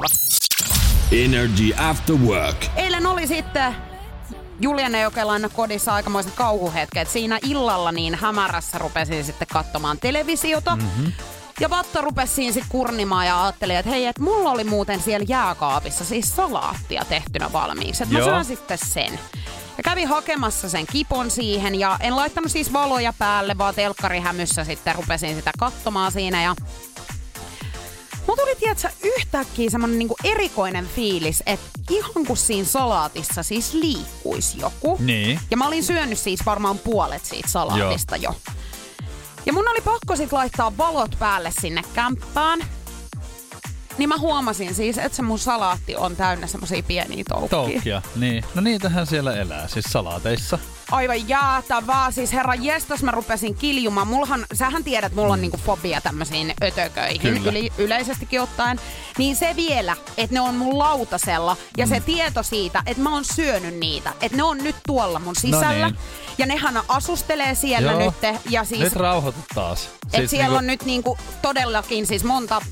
[1.12, 2.66] Energy After Work.
[2.76, 3.74] Eilen oli sitten
[4.60, 7.08] Julian Jokelan kodissa aikamoiset kauhuhetket.
[7.08, 10.76] Siinä illalla niin hämärässä rupesin sitten katsomaan televisiota.
[10.76, 11.12] Mm-hmm.
[11.60, 15.26] Ja Vatta rupesi siinä sit kurnimaan ja ajatteli, että hei, että mulla oli muuten siellä
[15.28, 18.02] jääkaapissa siis salaattia tehtynä valmiiksi.
[18.02, 19.18] Että mä saan sitten sen.
[19.76, 24.94] Ja kävin hakemassa sen kipon siihen ja en laittanut siis valoja päälle, vaan telkkarihämyssä sitten
[24.94, 26.54] rupesin sitä katsomaan siinä ja
[28.26, 34.60] Mulla tuli, tiedätkö, yhtäkkiä semmonen niinku erikoinen fiilis, että ihan kuin siinä salaatissa siis liikkuisi
[34.60, 34.96] joku.
[35.00, 35.40] Niin.
[35.50, 38.34] Ja mä olin syönyt siis varmaan puolet siitä salaatista Joo.
[38.46, 38.52] jo.
[39.46, 42.60] Ja mun oli pakko sit laittaa valot päälle sinne kämppään.
[43.98, 47.48] Niin mä huomasin siis, että se mun salaatti on täynnä semmosia pieniä toukkia.
[47.48, 48.44] Toukkia, niin.
[48.54, 50.58] No niitähän siellä elää, siis salaateissa.
[50.92, 52.10] Aivan jäätävää.
[52.10, 54.06] Siis herra jestas mä rupesin kiljumaan.
[54.08, 58.80] Mullahan, sähän tiedät, mulla on niinku fobia tämmöisiin ötököihin yli, yleisestikin ottaen.
[59.18, 63.24] Niin se vielä, että ne on mun lautasella ja se tieto siitä, että mä oon
[63.24, 64.12] syönyt niitä.
[64.20, 65.86] Että ne on nyt tuolla mun sisällä.
[65.86, 65.98] niin.
[66.38, 68.00] Ja nehän asustelee siellä Joo.
[68.04, 68.40] nyt.
[68.50, 69.88] Ja siis, Nyt rauhoitut taas.
[70.12, 72.62] et siellä on nyt niinku todellakin siis monta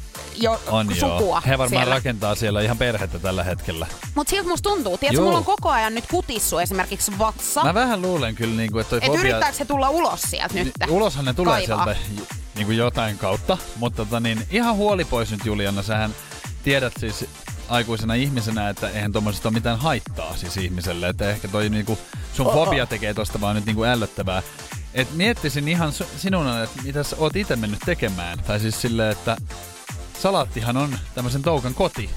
[0.40, 1.40] jo on sukua joo.
[1.46, 1.94] He varmaan siellä.
[1.94, 3.86] rakentaa siellä ihan perhettä tällä hetkellä.
[4.14, 4.98] Mut siltä musta tuntuu.
[4.98, 7.64] Tiedätkö, mulla on koko ajan nyt kutissu esimerkiksi vatsa.
[7.64, 9.20] Mä vähän luulen kyllä, niin kuin, että toi Et fobia...
[9.20, 10.72] yrittääkö se tulla ulos sieltä nyt?
[10.86, 11.84] Ni- Uloshan ne tulee Kaivaa.
[11.94, 16.14] sieltä niin kuin jotain kautta, mutta tota, niin, ihan huoli pois nyt Juliana, sähän
[16.62, 17.24] tiedät siis
[17.68, 21.98] aikuisena ihmisenä, että eihän tuommoisesta ole mitään haittaa siis ihmiselle, että ehkä toi niinku,
[22.34, 24.42] sun fobia tekee tosta vaan nyt niinku ällöttävää.
[24.94, 28.38] Et miettisin ihan sinun, että mitä sä oot itse mennyt tekemään.
[28.46, 29.36] Tai siis silleen, että
[30.22, 32.10] salaattihan on tämmöisen toukan koti.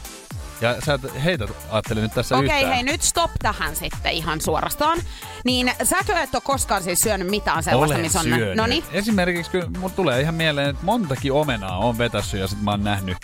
[0.62, 2.74] Ja sä heitä ajattele nyt tässä Okei, yhtään.
[2.74, 4.98] hei nyt stop tähän sitten ihan suorastaan.
[5.46, 8.26] Niin säkö et ole koskaan siis syönyt mitään sellaista, Olen missä on...
[8.26, 8.56] syönyt.
[8.58, 12.62] No niin, Esimerkiksi kyllä mulla tulee ihan mieleen, että montakin omenaa on vetässyt ja sit
[12.62, 13.18] mä oon nähnyt,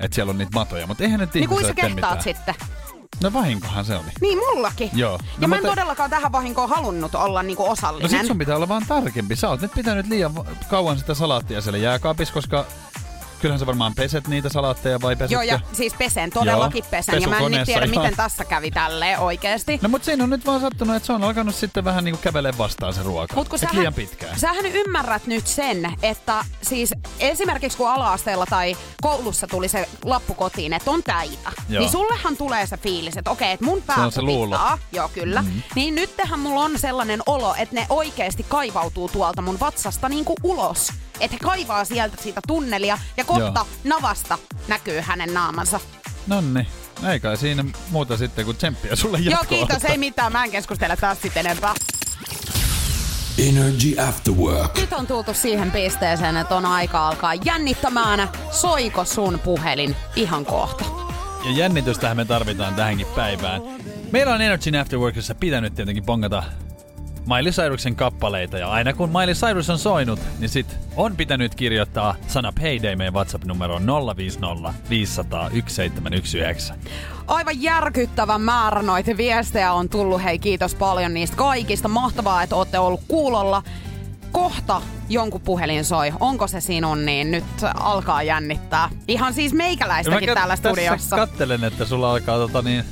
[0.00, 0.86] että siellä on niitä matoja.
[0.86, 2.22] Mutta eihän nyt niin kuin sä kehtaat mitään.
[2.22, 2.54] sitten?
[3.22, 4.04] No vahinkohan se oli.
[4.20, 4.90] Niin mullakin.
[4.92, 5.12] Joo.
[5.12, 8.10] Ja No, mä en mutta- todellakaan tähän vahinkoon halunnut olla niinku No osallinen.
[8.10, 9.36] sit sun pitää olla vaan tarkempi.
[9.36, 10.32] Sä oot nyt pitänyt liian
[10.70, 12.66] kauan sitä salaattia siellä jääkaapissa, koska
[13.40, 15.34] kyllähän sä varmaan peset niitä salaatteja vai pesetkö?
[15.34, 17.22] Joo, ja siis pesen, todellakin Joo, pesen.
[17.22, 18.00] Ja mä en nyt tiedä, joo.
[18.02, 19.78] miten tässä kävi tälleen oikeesti.
[19.82, 22.58] No mut siinä on nyt vaan sattunut, että se on alkanut sitten vähän niinku kävelee
[22.58, 23.34] vastaan se ruoka.
[23.34, 24.38] Mut kun Et sähän, liian pitkään.
[24.38, 30.72] sähän ymmärrät nyt sen, että siis esimerkiksi kun ala-asteella tai koulussa tuli se lappu kotiin,
[30.72, 31.80] että on täitä, Joo.
[31.80, 34.44] niin sullehan tulee se fiilis, että okei, että mun pää Se on se luulo.
[34.56, 34.78] kupittaa.
[34.92, 35.42] Joo, kyllä.
[35.42, 35.62] Mm-hmm.
[35.74, 40.92] Niin nythän mulla on sellainen olo, että ne oikeasti kaivautuu tuolta mun vatsasta niinku ulos.
[41.20, 43.66] Että he kaivaa sieltä siitä tunnelia ja kohta Joo.
[43.84, 45.80] navasta näkyy hänen naamansa.
[46.26, 46.68] Nonni.
[47.08, 49.58] Ei kai siinä muuta sitten kuin tsemppiä sulle Joo, jatkoa.
[49.58, 50.32] kiitos, ei mitään.
[50.32, 51.74] Mä en keskustele taas sitten enempää.
[53.38, 54.76] Energy After Work.
[54.76, 58.28] Nyt on tultu siihen pisteeseen, että on aika alkaa jännittämään.
[58.50, 60.84] Soiko sun puhelin ihan kohta?
[61.44, 63.62] Ja jännitystähän me tarvitaan tähänkin päivään.
[64.12, 66.42] Meillä on Energy After Workissa pitänyt tietenkin bongata
[67.36, 68.58] Miley Cyrusen kappaleita.
[68.58, 73.14] Ja aina kun Miley Cyrus on soinut, niin sit on pitänyt kirjoittaa sana Payday meidän
[73.14, 76.74] WhatsApp-numeroon 050 500 1719.
[77.26, 80.24] Aivan järkyttävä määrä noita viestejä on tullut.
[80.24, 81.88] Hei, kiitos paljon niistä kaikista.
[81.88, 83.62] Mahtavaa, että olette ollut kuulolla.
[84.32, 86.12] Kohta jonkun puhelin soi.
[86.20, 88.90] Onko se sinun, niin nyt alkaa jännittää.
[89.08, 91.16] Ihan siis meikäläistäkin kat- täällä tässä studiossa.
[91.16, 92.84] kattelen, että sulla alkaa tota niin,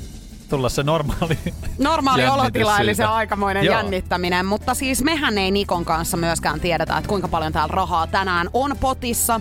[0.49, 1.39] tulla se normaali
[1.79, 3.75] Normaali olotila, eli se aikamoinen Joo.
[3.75, 4.47] jännittäminen.
[4.47, 8.77] Mutta siis mehän ei Nikon kanssa myöskään tiedetä, että kuinka paljon täällä rahaa tänään on
[8.81, 9.41] potissa.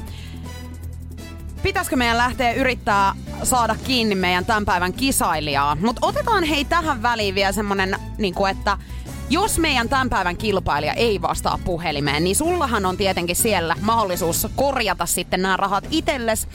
[1.63, 5.77] Pitäisikö meidän lähteä yrittää saada kiinni meidän tämän päivän kisailijaa?
[5.81, 8.77] Mutta otetaan hei tähän väliin vielä semmonen, niin että
[9.29, 15.05] jos meidän tämän päivän kilpailija ei vastaa puhelimeen, niin sullahan on tietenkin siellä mahdollisuus korjata
[15.05, 16.47] sitten nämä rahat itelles.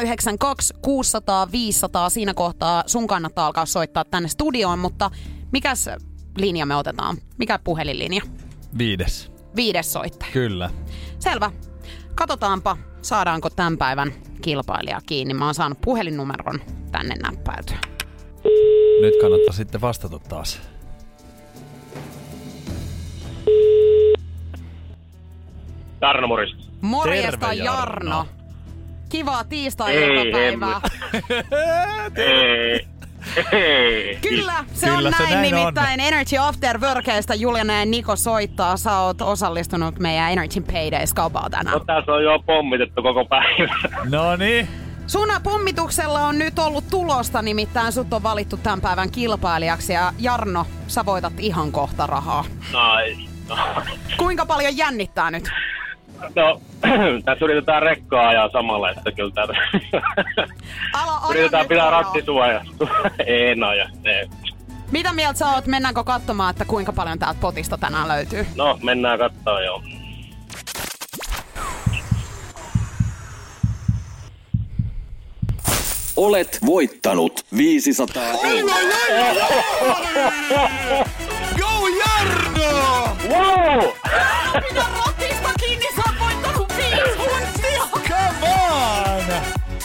[0.00, 5.10] 092 600 500, siinä kohtaa sun kannattaa alkaa soittaa tänne studioon, mutta
[5.52, 5.88] mikäs
[6.36, 7.16] linja me otetaan?
[7.38, 8.22] Mikä puhelinlinja?
[8.78, 9.32] viides.
[9.56, 10.32] Viides soittaja.
[10.32, 10.70] Kyllä.
[11.18, 11.50] Selvä.
[12.14, 15.34] Katsotaanpa, saadaanko tämän päivän kilpailija kiinni.
[15.34, 16.60] Mä oon saanut puhelinnumeron
[16.92, 17.78] tänne näppäiltyä.
[19.00, 20.60] Nyt kannattaa sitten vastata taas.
[26.02, 26.62] Jarno morjesta.
[26.80, 28.10] Morjesta Terve, Jarno.
[28.10, 28.26] Jarno.
[29.08, 30.80] Kivaa tiistai-iltapäivää.
[32.16, 32.86] Ei.
[33.52, 34.18] Ei.
[34.22, 35.60] Kyllä, se Kyllä on se näin, näin on.
[35.60, 38.76] nimittäin Energy After Workeista Juliana ja Niko soittaa.
[38.76, 41.86] Sä oot osallistunut meidän Energy Paydays kaupaan No tänään.
[41.86, 43.74] tässä on jo pommitettu koko päivä.
[44.10, 44.68] No niin.
[45.06, 50.66] Sun pommituksella on nyt ollut tulosta, nimittäin sut on valittu tämän päivän kilpailijaksi ja Jarno,
[50.86, 52.44] sä voitat ihan kohta rahaa.
[52.72, 53.18] Nais.
[54.16, 55.50] Kuinka paljon jännittää nyt?
[56.36, 56.60] No,
[57.24, 59.58] tässä yritetään rekkaa ajaa samalla, että kyllä täällä...
[60.92, 62.02] Ala, aja yritetään pitää rajaa.
[62.02, 62.72] rattisuojassa.
[63.26, 63.88] en aja.
[64.04, 64.28] Ei.
[64.90, 65.66] Mitä mieltä sä oot?
[65.66, 68.46] Mennäänkö katsomaan, että kuinka paljon täältä potista tänään löytyy?
[68.56, 69.82] No, mennään kattoo joo.
[76.16, 78.74] Olet voittanut 500 euroa.
[81.58, 83.16] Go Jarno!
[83.28, 83.92] Wow!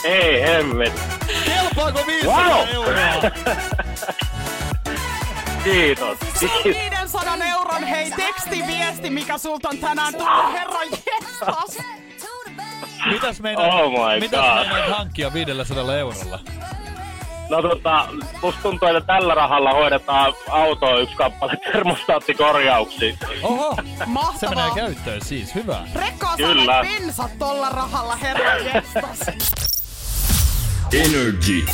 [0.04, 0.92] Ei hemmet.
[1.44, 2.66] Kelpaako 500 Wow!
[2.74, 3.30] euroa?
[5.64, 6.18] Kiitos.
[6.34, 6.82] Se on Kiitos.
[6.90, 11.78] 500 euron hei tekstiviesti, mikä sulta on tänään tullut, herra jestas!
[13.10, 16.38] Mitäs meinaat, Oh mitäs meinaat hankkia 500 eurolla?
[17.48, 18.06] No tota,
[18.42, 23.14] musta tuntuu, että tällä rahalla hoidetaan autoa yksi kappale termostaattikorjauksia.
[23.42, 24.38] Oho, Mahtavaa.
[24.38, 25.54] se menee käyttöön siis.
[25.54, 25.80] Hyvä.
[25.94, 26.72] Rekkaa Kyllä.
[26.72, 29.20] saavat bensat tolla rahalla, herra jestas.
[30.92, 31.66] Energy.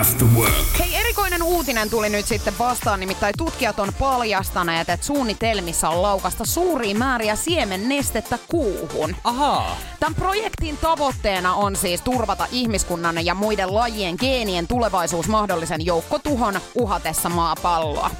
[0.00, 0.78] After work.
[0.78, 6.44] Hei, erikoinen uutinen tuli nyt sitten vastaan, nimittäin tutkijat on paljastaneet, että suunnitelmissa on laukasta
[6.44, 9.16] suuria määriä siemennestettä kuuhun.
[9.24, 9.76] Ahaa.
[10.00, 17.28] Tämän projektin tavoitteena on siis turvata ihmiskunnan ja muiden lajien geenien tulevaisuus mahdollisen joukkotuhon uhatessa
[17.28, 18.10] maapalloa.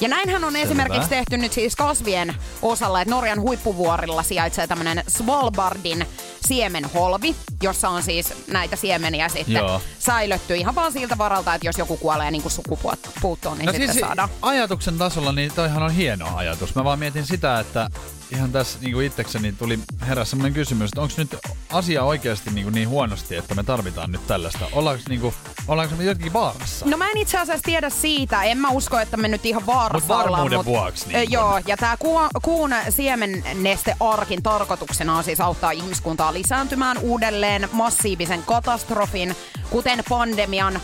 [0.00, 6.06] Ja näinhän on esimerkiksi tehty nyt siis kasvien osalla, että Norjan huippuvuorilla sijaitsee tämmöinen Svalbardin
[6.46, 9.80] siemenholvi, jossa on siis näitä siemeniä sitten Joo.
[9.98, 13.92] säilötty ihan vaan siltä varalta, että jos joku kuolee niin kuin sukupuuttoon, niin No sitten
[13.92, 14.28] siis saadaan.
[14.42, 16.74] ajatuksen tasolla niin toihan on hieno ajatus.
[16.74, 17.90] Mä vaan mietin sitä, että
[18.36, 21.36] ihan tässä niin kuin itsekseni tuli herää semmoinen kysymys, että onko nyt
[21.72, 24.66] asia oikeasti niin, kuin niin huonosti, että me tarvitaan nyt tällaista?
[24.72, 25.34] Ollaanko, niin kuin,
[25.68, 26.86] ollaanko me jotenkin vaarassa?
[26.86, 28.42] No mä en itse asiassa tiedä siitä.
[28.42, 31.32] En mä usko, että me nyt ihan vaarassa Mut varmuuden ollaan, vuoksi niin Ö, kun.
[31.32, 39.36] Joo, ja tää kuun, kuun siemennestearkin tarkoituksena on siis auttaa ihmiskuntaa lisääntymään uudelleen massiivisen katastrofin,
[39.70, 40.80] kuten pandemian,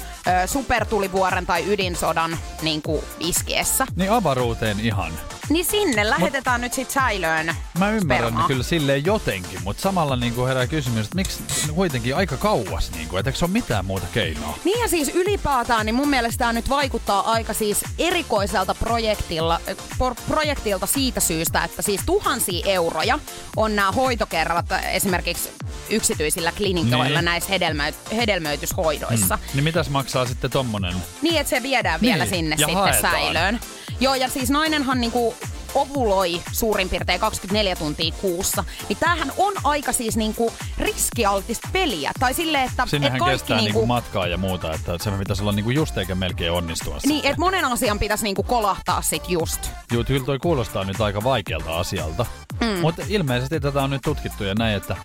[0.46, 3.86] supertulivuoren tai ydinsodan niin kuin iskiessä.
[3.96, 5.12] Niin avaruuteen ihan.
[5.48, 7.46] Niin sinne lähetetään nyt sit säilöön
[7.78, 8.46] Mä ymmärrän spermaa.
[8.46, 11.42] kyllä silleen jotenkin, mutta samalla niin kuin herää kysymys, että miksi
[11.74, 14.58] kuitenkin aika kauas, niin kuin, että eikö se ole mitään muuta keinoa?
[14.64, 19.60] Niin ja siis ylipäätään, niin mun mielestä tämä nyt vaikuttaa aika siis erikoiselta projektilla,
[19.98, 23.18] por- projektilta siitä syystä, että siis tuhansia euroja
[23.56, 25.48] on nämä hoitokerrat esimerkiksi
[25.90, 27.24] yksityisillä klinikoilla Niin.
[27.24, 29.36] näissä hedelmöit- hedelmöityshoidoissa.
[29.36, 29.42] Mm.
[29.54, 30.94] Niin mitäs maksaa sitten tommonen?
[31.22, 33.14] Niin, että se viedään vielä Niin, sinne ja sitten haetaan.
[33.14, 33.60] säilöön.
[34.00, 35.34] Joo, ja siis nainenhan niinku
[35.74, 38.64] ovuloi suurin piirtein 24 tuntia kuussa.
[38.88, 42.10] Niin tämähän on aika siis niinku riskialtista peliä.
[42.20, 43.86] Tai silleen, että et Sinnehän kaikki kestää niinku...
[43.86, 47.30] matkaa ja muuta, että se pitäisi olla niinku just eikä melkein onnistua Niin, sitten.
[47.30, 49.70] että monen asian pitäisi niinku kolahtaa sit just.
[49.92, 52.26] Juu, kyllä toi kuulostaa nyt aika vaikealta asialta.
[52.60, 52.80] Mm.
[52.80, 54.96] Mutta ilmeisesti tätä on nyt tutkittu ja näin, että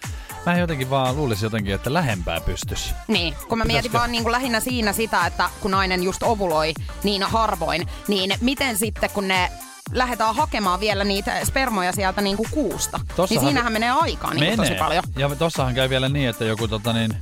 [0.46, 2.94] mä jotenkin vaan luulisin jotenkin, että lähempää pystys.
[3.08, 7.24] Niin, kun mä mietin vaan niinku lähinnä siinä sitä, että kun nainen just ovuloi niin
[7.24, 9.52] harvoin, niin miten sitten kun ne
[9.94, 14.76] lähdetään hakemaan vielä niitä spermoja sieltä niinku kuusta, Tossahan- niin siinähän menee aikaa niinku tosi
[14.76, 15.04] paljon.
[15.18, 17.18] Ja tossahan käy vielä niin, että joku tota niin,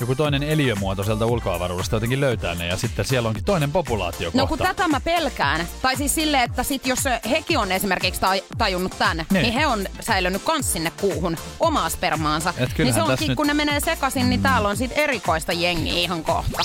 [0.00, 4.46] joku toinen eliömuoto sieltä ulkoavaruudesta jotenkin löytää ne ja sitten siellä onkin toinen populaatio No
[4.46, 5.68] kun tätä mä pelkään.
[5.82, 6.98] Tai siis silleen, että sit jos
[7.30, 9.26] hekin on esimerkiksi taj- tajunnut tän, niin.
[9.42, 9.52] Niin.
[9.54, 12.54] he on säilönyt kans sinne kuuhun omaa spermaansa.
[12.58, 15.52] Et Niin se tässä onkin, nyt- kun ne menee sekaisin, niin täällä on sit erikoista
[15.52, 16.62] jengiä ihan kohta.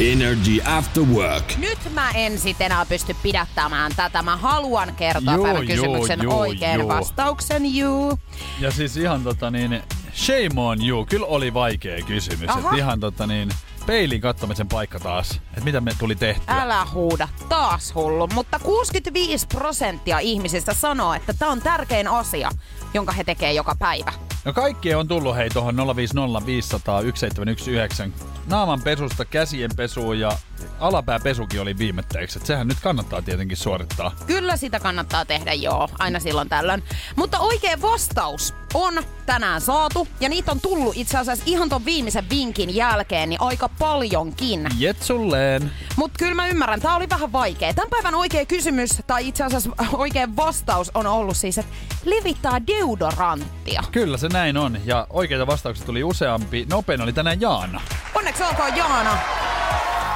[0.00, 1.56] Energy After Work.
[1.58, 4.22] Nyt mä en sit enää pysty pidättämään tätä.
[4.22, 6.88] Mä haluan kertoa Juu, päivän kysymyksen juu, oikein juu.
[6.88, 7.76] vastauksen.
[7.76, 8.18] Juu.
[8.60, 9.82] Ja siis ihan tota niin,
[10.16, 11.06] shame on you.
[11.06, 12.50] Kyllä oli vaikea kysymys.
[12.50, 12.70] Aha.
[12.70, 13.48] Et ihan tota niin,
[13.86, 15.30] peilin kattomisen paikka taas.
[15.30, 16.62] Että mitä me tuli tehtyä.
[16.62, 18.26] Älä huuda, taas hullu.
[18.34, 22.50] Mutta 65 prosenttia ihmisistä sanoo, että tämä on tärkein asia,
[22.94, 24.12] jonka he tekee joka päivä.
[24.46, 28.28] No kaikki on tullut hei tuohon 050 500 1719.
[28.46, 30.32] Naaman pesusta käsien pesuun ja
[30.80, 32.38] alapääpesukin oli viimetteeksi.
[32.38, 34.12] Et sehän nyt kannattaa tietenkin suorittaa.
[34.26, 36.82] Kyllä sitä kannattaa tehdä, joo, aina silloin tällöin.
[37.16, 38.94] Mutta oikea vastaus on
[39.26, 43.68] tänään saatu, ja niitä on tullut itse asiassa ihan ton viimeisen vinkin jälkeen, niin aika
[43.68, 44.68] paljonkin.
[44.78, 45.72] Jetsulleen.
[45.96, 47.74] Mutta kyllä mä ymmärrän, tää oli vähän vaikea.
[47.74, 53.82] Tämän päivän oikea kysymys, tai itse asiassa oikea vastaus on ollut siis, että levittää deodoranttia.
[53.92, 54.78] Kyllä se näin on.
[54.84, 56.66] Ja oikeita vastauksia tuli useampi.
[56.70, 57.80] Nopein oli tänään Jaana.
[58.14, 59.18] Onneksi olkoon Jaana.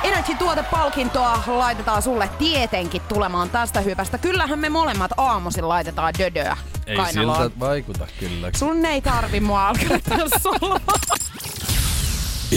[0.02, 4.18] Energy-tuotepalkintoa laitetaan sulle tietenkin tulemaan tästä hyvästä.
[4.18, 6.56] Kyllähän me molemmat aamuisin laitetaan dödöä
[6.86, 7.36] Ei kainaloon.
[7.42, 8.50] siltä vaikuta kyllä.
[8.56, 9.98] Sun ei tarvi mua alkaa.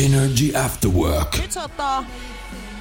[0.05, 1.37] Energy After Work.
[1.37, 2.03] Nyt se ottaa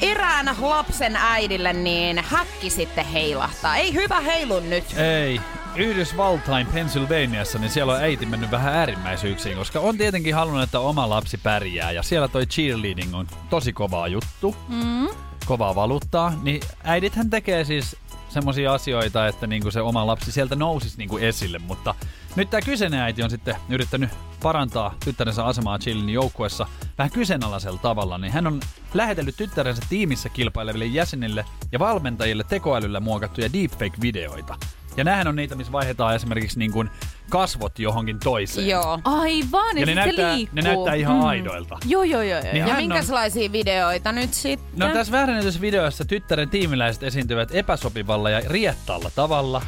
[0.00, 3.76] erään lapsen äidille, niin häkki sitten heilahtaa.
[3.76, 4.84] Ei hyvä heilu nyt.
[4.96, 5.40] Ei.
[5.76, 11.08] Yhdysvaltain Pennsylvaniassa, niin siellä on äiti mennyt vähän äärimmäisyyksiin, koska on tietenkin halunnut, että oma
[11.08, 11.92] lapsi pärjää.
[11.92, 15.08] Ja siellä toi cheerleading on tosi kovaa juttu, mm.
[15.46, 16.32] kovaa valuuttaa.
[16.42, 17.96] Niin äidithän tekee siis
[18.28, 21.58] semmoisia asioita, että niinku se oma lapsi sieltä nousisi niinku esille.
[21.58, 21.94] Mutta
[22.36, 24.10] nyt tämä kyseinen äiti on sitten yrittänyt
[24.42, 26.66] parantaa tyttärensä asemaa cheerleading joukkuessa
[26.98, 28.18] vähän kyseenalaisella tavalla.
[28.18, 28.60] Niin hän on
[28.94, 34.56] lähetellyt tyttärensä tiimissä kilpaileville jäsenille ja valmentajille tekoälyllä muokattuja deepfake-videoita.
[34.96, 36.90] Ja näähän on niitä, missä vaihdetaan esimerkiksi niin kuin
[37.30, 38.68] kasvot johonkin toiseen.
[38.68, 38.98] Joo.
[39.04, 40.54] Aivan, ja, ne näyttää, liikkuu.
[40.56, 41.24] ne näyttää ihan mm.
[41.24, 41.78] aidoilta.
[41.86, 42.40] Joo, joo, joo.
[42.40, 42.52] joo.
[42.52, 44.78] Niin Ja hän on- minkälaisia videoita nyt sitten?
[44.78, 49.62] No tässä väärennetyssä videossa tyttären tiimiläiset esiintyvät epäsopivalla ja riettalla tavalla.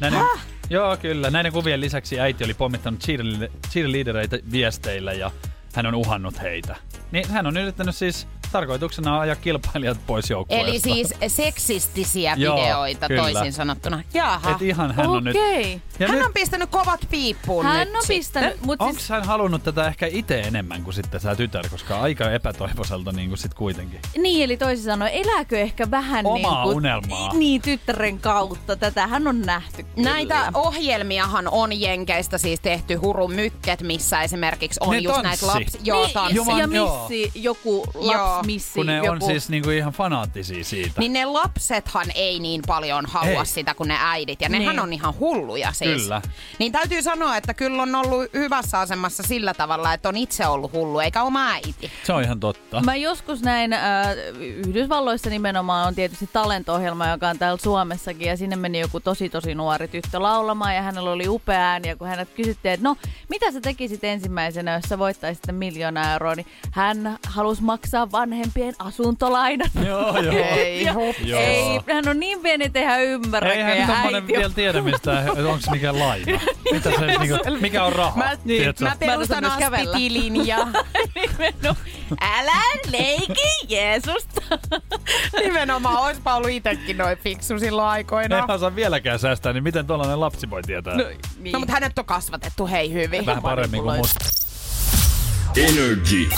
[0.00, 0.20] Näiden,
[0.70, 1.30] Joo, kyllä.
[1.30, 5.30] Näiden kuvien lisäksi äiti oli pommittanut cheerle- cheerleadereita viesteillä ja
[5.74, 6.76] hän on uhannut heitä.
[7.12, 10.68] Niin hän on yrittänyt siis tarkoituksena on ajaa kilpailijat pois joukkueesta.
[10.70, 13.22] Eli siis seksistisiä Joo, videoita kyllä.
[13.22, 14.02] toisin sanottuna.
[14.14, 14.50] Jaha.
[14.50, 15.36] Et ihan hän on nyt...
[15.36, 15.80] Okei.
[15.98, 19.24] Ja Hän nyt, on pistänyt kovat piippuun Hän nyt on pistänyt, mutta onko siis hän
[19.24, 23.54] halunnut tätä ehkä itse enemmän kuin sitten tämä tytär, koska aika epätoivoiselta niin kuin sit
[23.54, 24.00] kuitenkin.
[24.18, 27.34] Niin, eli toisin sanoen, elääkö ehkä vähän Omaa niin kuin, unelmaa.
[27.34, 28.76] Niin, tyttären kautta.
[28.76, 30.10] Tätähän on nähty kyllä.
[30.10, 35.46] Näitä ohjelmiahan on Jenkeistä siis tehty hurun mykket, missä esimerkiksi on Ne just tanssi.
[35.46, 35.78] näitä lapsi...
[35.84, 36.36] Joo, niin, tanssi.
[36.36, 37.08] Juman- ja joo.
[37.08, 38.42] missi, joku Joo.
[38.44, 38.74] Lapsmissi.
[38.74, 39.08] Kun ne joku...
[39.10, 41.00] on siis niin kuin ihan fanaattisia siitä.
[41.00, 43.46] Niin ne lapsethan ei niin paljon halua Ei.
[43.46, 44.40] sitä kuin ne äidit.
[44.40, 44.80] Ja nehän Niin.
[44.80, 46.02] on ihan hulluja siis.
[46.02, 46.22] Kyllä.
[46.58, 50.72] Niin täytyy sanoa, että kyllä on ollut hyvässä asemassa sillä tavalla, että on itse ollut
[50.72, 51.90] hullu, eikä oma äiti.
[52.04, 52.80] Se on ihan totta.
[52.80, 54.06] Mä joskus näin, äh,
[54.40, 59.54] Yhdysvalloissa nimenomaan on tietysti talent-ohjelma, joka on täällä Suomessakin, ja sinne meni joku tosi tosi
[59.54, 62.96] nuori tyttö laulamaan, ja hänellä oli upea ääni, ja kun hänet kysyttiin, että no,
[63.28, 69.70] mitä sä tekisit ensimmäisenä, jos sä voittaisit miljoona euroa, niin hän halusi maksaa vanhempien asuntolainat.
[69.86, 70.34] Joo, joo.
[70.34, 71.40] Ei, Ja- Joo.
[71.40, 73.52] Ei, hän on niin pieni, että hän ymmärrä.
[73.52, 76.40] Eihän ja tommonen vielä tiedä mistä, onko se mikään laina.
[76.72, 78.16] Mitä se, niinku, mikä on raha?
[78.18, 79.90] Mä, niin, mä perustan myös kävellä.
[79.90, 80.56] aspitilin ja
[81.14, 81.76] Nimenomaan.
[82.20, 84.40] Älä leiki Jeesusta.
[85.44, 88.38] nimenomaan oispa ollut itekin noin fiksu silloin aikoina.
[88.38, 90.96] En osaa vieläkään säästää, niin miten tuollainen lapsi voi tietää?
[90.96, 91.04] No,
[91.38, 91.52] niin.
[91.52, 93.26] No mutta hänet on kasvatettu hei hyvin.
[93.26, 94.08] Vähän paremmin kuin mut.
[95.56, 96.28] Energy.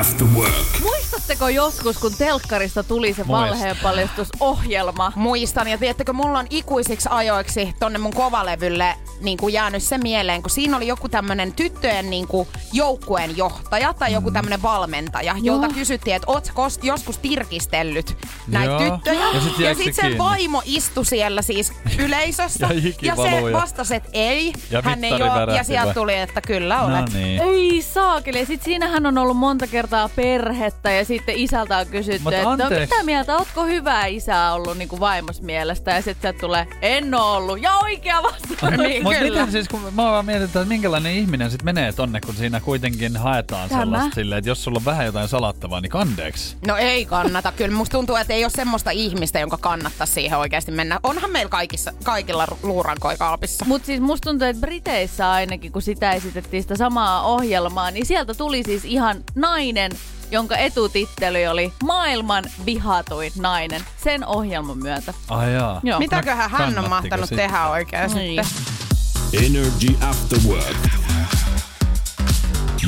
[0.00, 0.52] After work.
[0.82, 5.12] Muistatteko joskus, kun telkkarista tuli se valheenpaljastusohjelma?
[5.16, 10.42] Muistan ja tiedättekö, mulla on ikuisiksi ajoiksi tonne mun kovalevylle niin kuin jäänyt se mieleen,
[10.42, 14.14] kun siinä oli joku tämmönen tyttöjen niin kuin joukkueen johtaja tai Mm.
[14.14, 18.16] joku tämmönen valmentaja, jolta kysyttiin, että oot kos- joskus tirkistellyt
[18.46, 18.90] näitä Joo.
[18.90, 19.20] tyttöjä.
[19.34, 20.18] Ja sit ja sit se sen kiinni?
[20.18, 22.66] vaimo istui siellä siis yleisössä.
[22.66, 24.52] Ja ja se ja- vastasi, että ei.
[24.70, 27.00] Ja hän ei oo, ja sieltä tuli, että kyllä olet.
[27.00, 27.42] No niin.
[27.42, 28.46] Ei saakeli.
[28.46, 32.50] Sitten siinähän on ollut monta kertaa perhettä ja sitten isältä on kysytty, Mut että no,
[32.50, 32.80] anteeksi.
[32.80, 35.90] mitä mieltä, ootko hyvä isä ollut niin kuin vaimos mielestä?
[35.90, 37.62] Ja sitten sieltä tulee, en oo ollut.
[37.62, 38.46] Ja oikea vastaus.
[38.86, 42.34] Niin, Mutta miten siis, kun mä vaan mietin, että minkälainen ihminen sit menee tonne, kun
[42.34, 43.80] siinä kuitenkin haetaan Tämä.
[43.80, 46.56] sellaista silleen, että jos sulla on vähän jotain salattavaa, niin kandeeksi.
[46.66, 47.52] No ei kannata.
[47.52, 51.00] Kyllä musta tuntuu, että ei ole semmoista ihmistä, jonka kannattaa siihen oikeasti mennä.
[51.02, 53.64] Onhan meillä kaikissa, kaikilla luurankoi kaapissa.
[53.64, 58.34] Mutta siis musta tuntuu, että Briteissä ainakin, kun sitä esitettiin sitä samaa ohjelmaa, niin sieltä
[58.34, 59.24] tuli siis ihan
[59.56, 59.92] nainen,
[60.30, 65.14] jonka etutitteli oli maailman vihatuin nainen sen ohjelman myötä.
[65.28, 65.80] Ai jaa.
[65.82, 65.98] Joo.
[65.98, 67.48] Mitäköhän hän on mahtanut sitten?
[67.50, 68.44] tehdä oikein Niin.
[68.44, 69.44] sitten?
[69.46, 70.76] Energy After Work.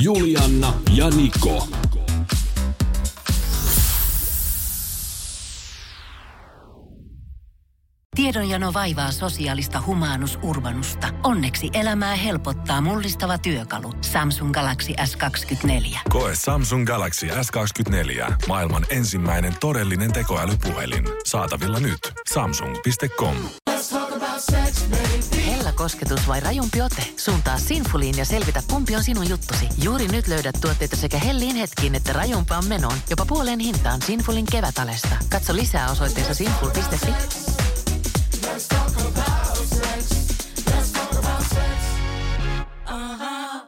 [0.03, 1.69] Julianna ja Niko.
[8.19, 11.09] Tiedonjano vaivaa sosiaalista humanus urbanusta.
[11.25, 13.93] Onneksi elämää helpottaa mullistava työkalu.
[14.01, 15.99] Samsung Galaxy S24.
[16.09, 18.33] Koe Samsung Galaxy S24.
[18.49, 21.05] Maailman ensimmäinen todellinen tekoälypuhelin.
[21.25, 21.99] Saatavilla nyt.
[22.33, 23.37] Samsung.com.
[25.47, 27.03] Hella kosketus vai rajumpi ote?
[27.17, 29.69] Suuntaa Sinfuliin ja selvitä, kumpi on sinun juttusi.
[29.83, 32.99] Juuri nyt löydät tuotteita sekä hellin hetkiin että rajumpaan menoon.
[33.11, 35.17] Jopa puoleen hintaan Sinfulin kevätalesta.
[35.29, 37.13] Katso lisää osoitteessa sinful.fi.
[38.49, 38.78] Let's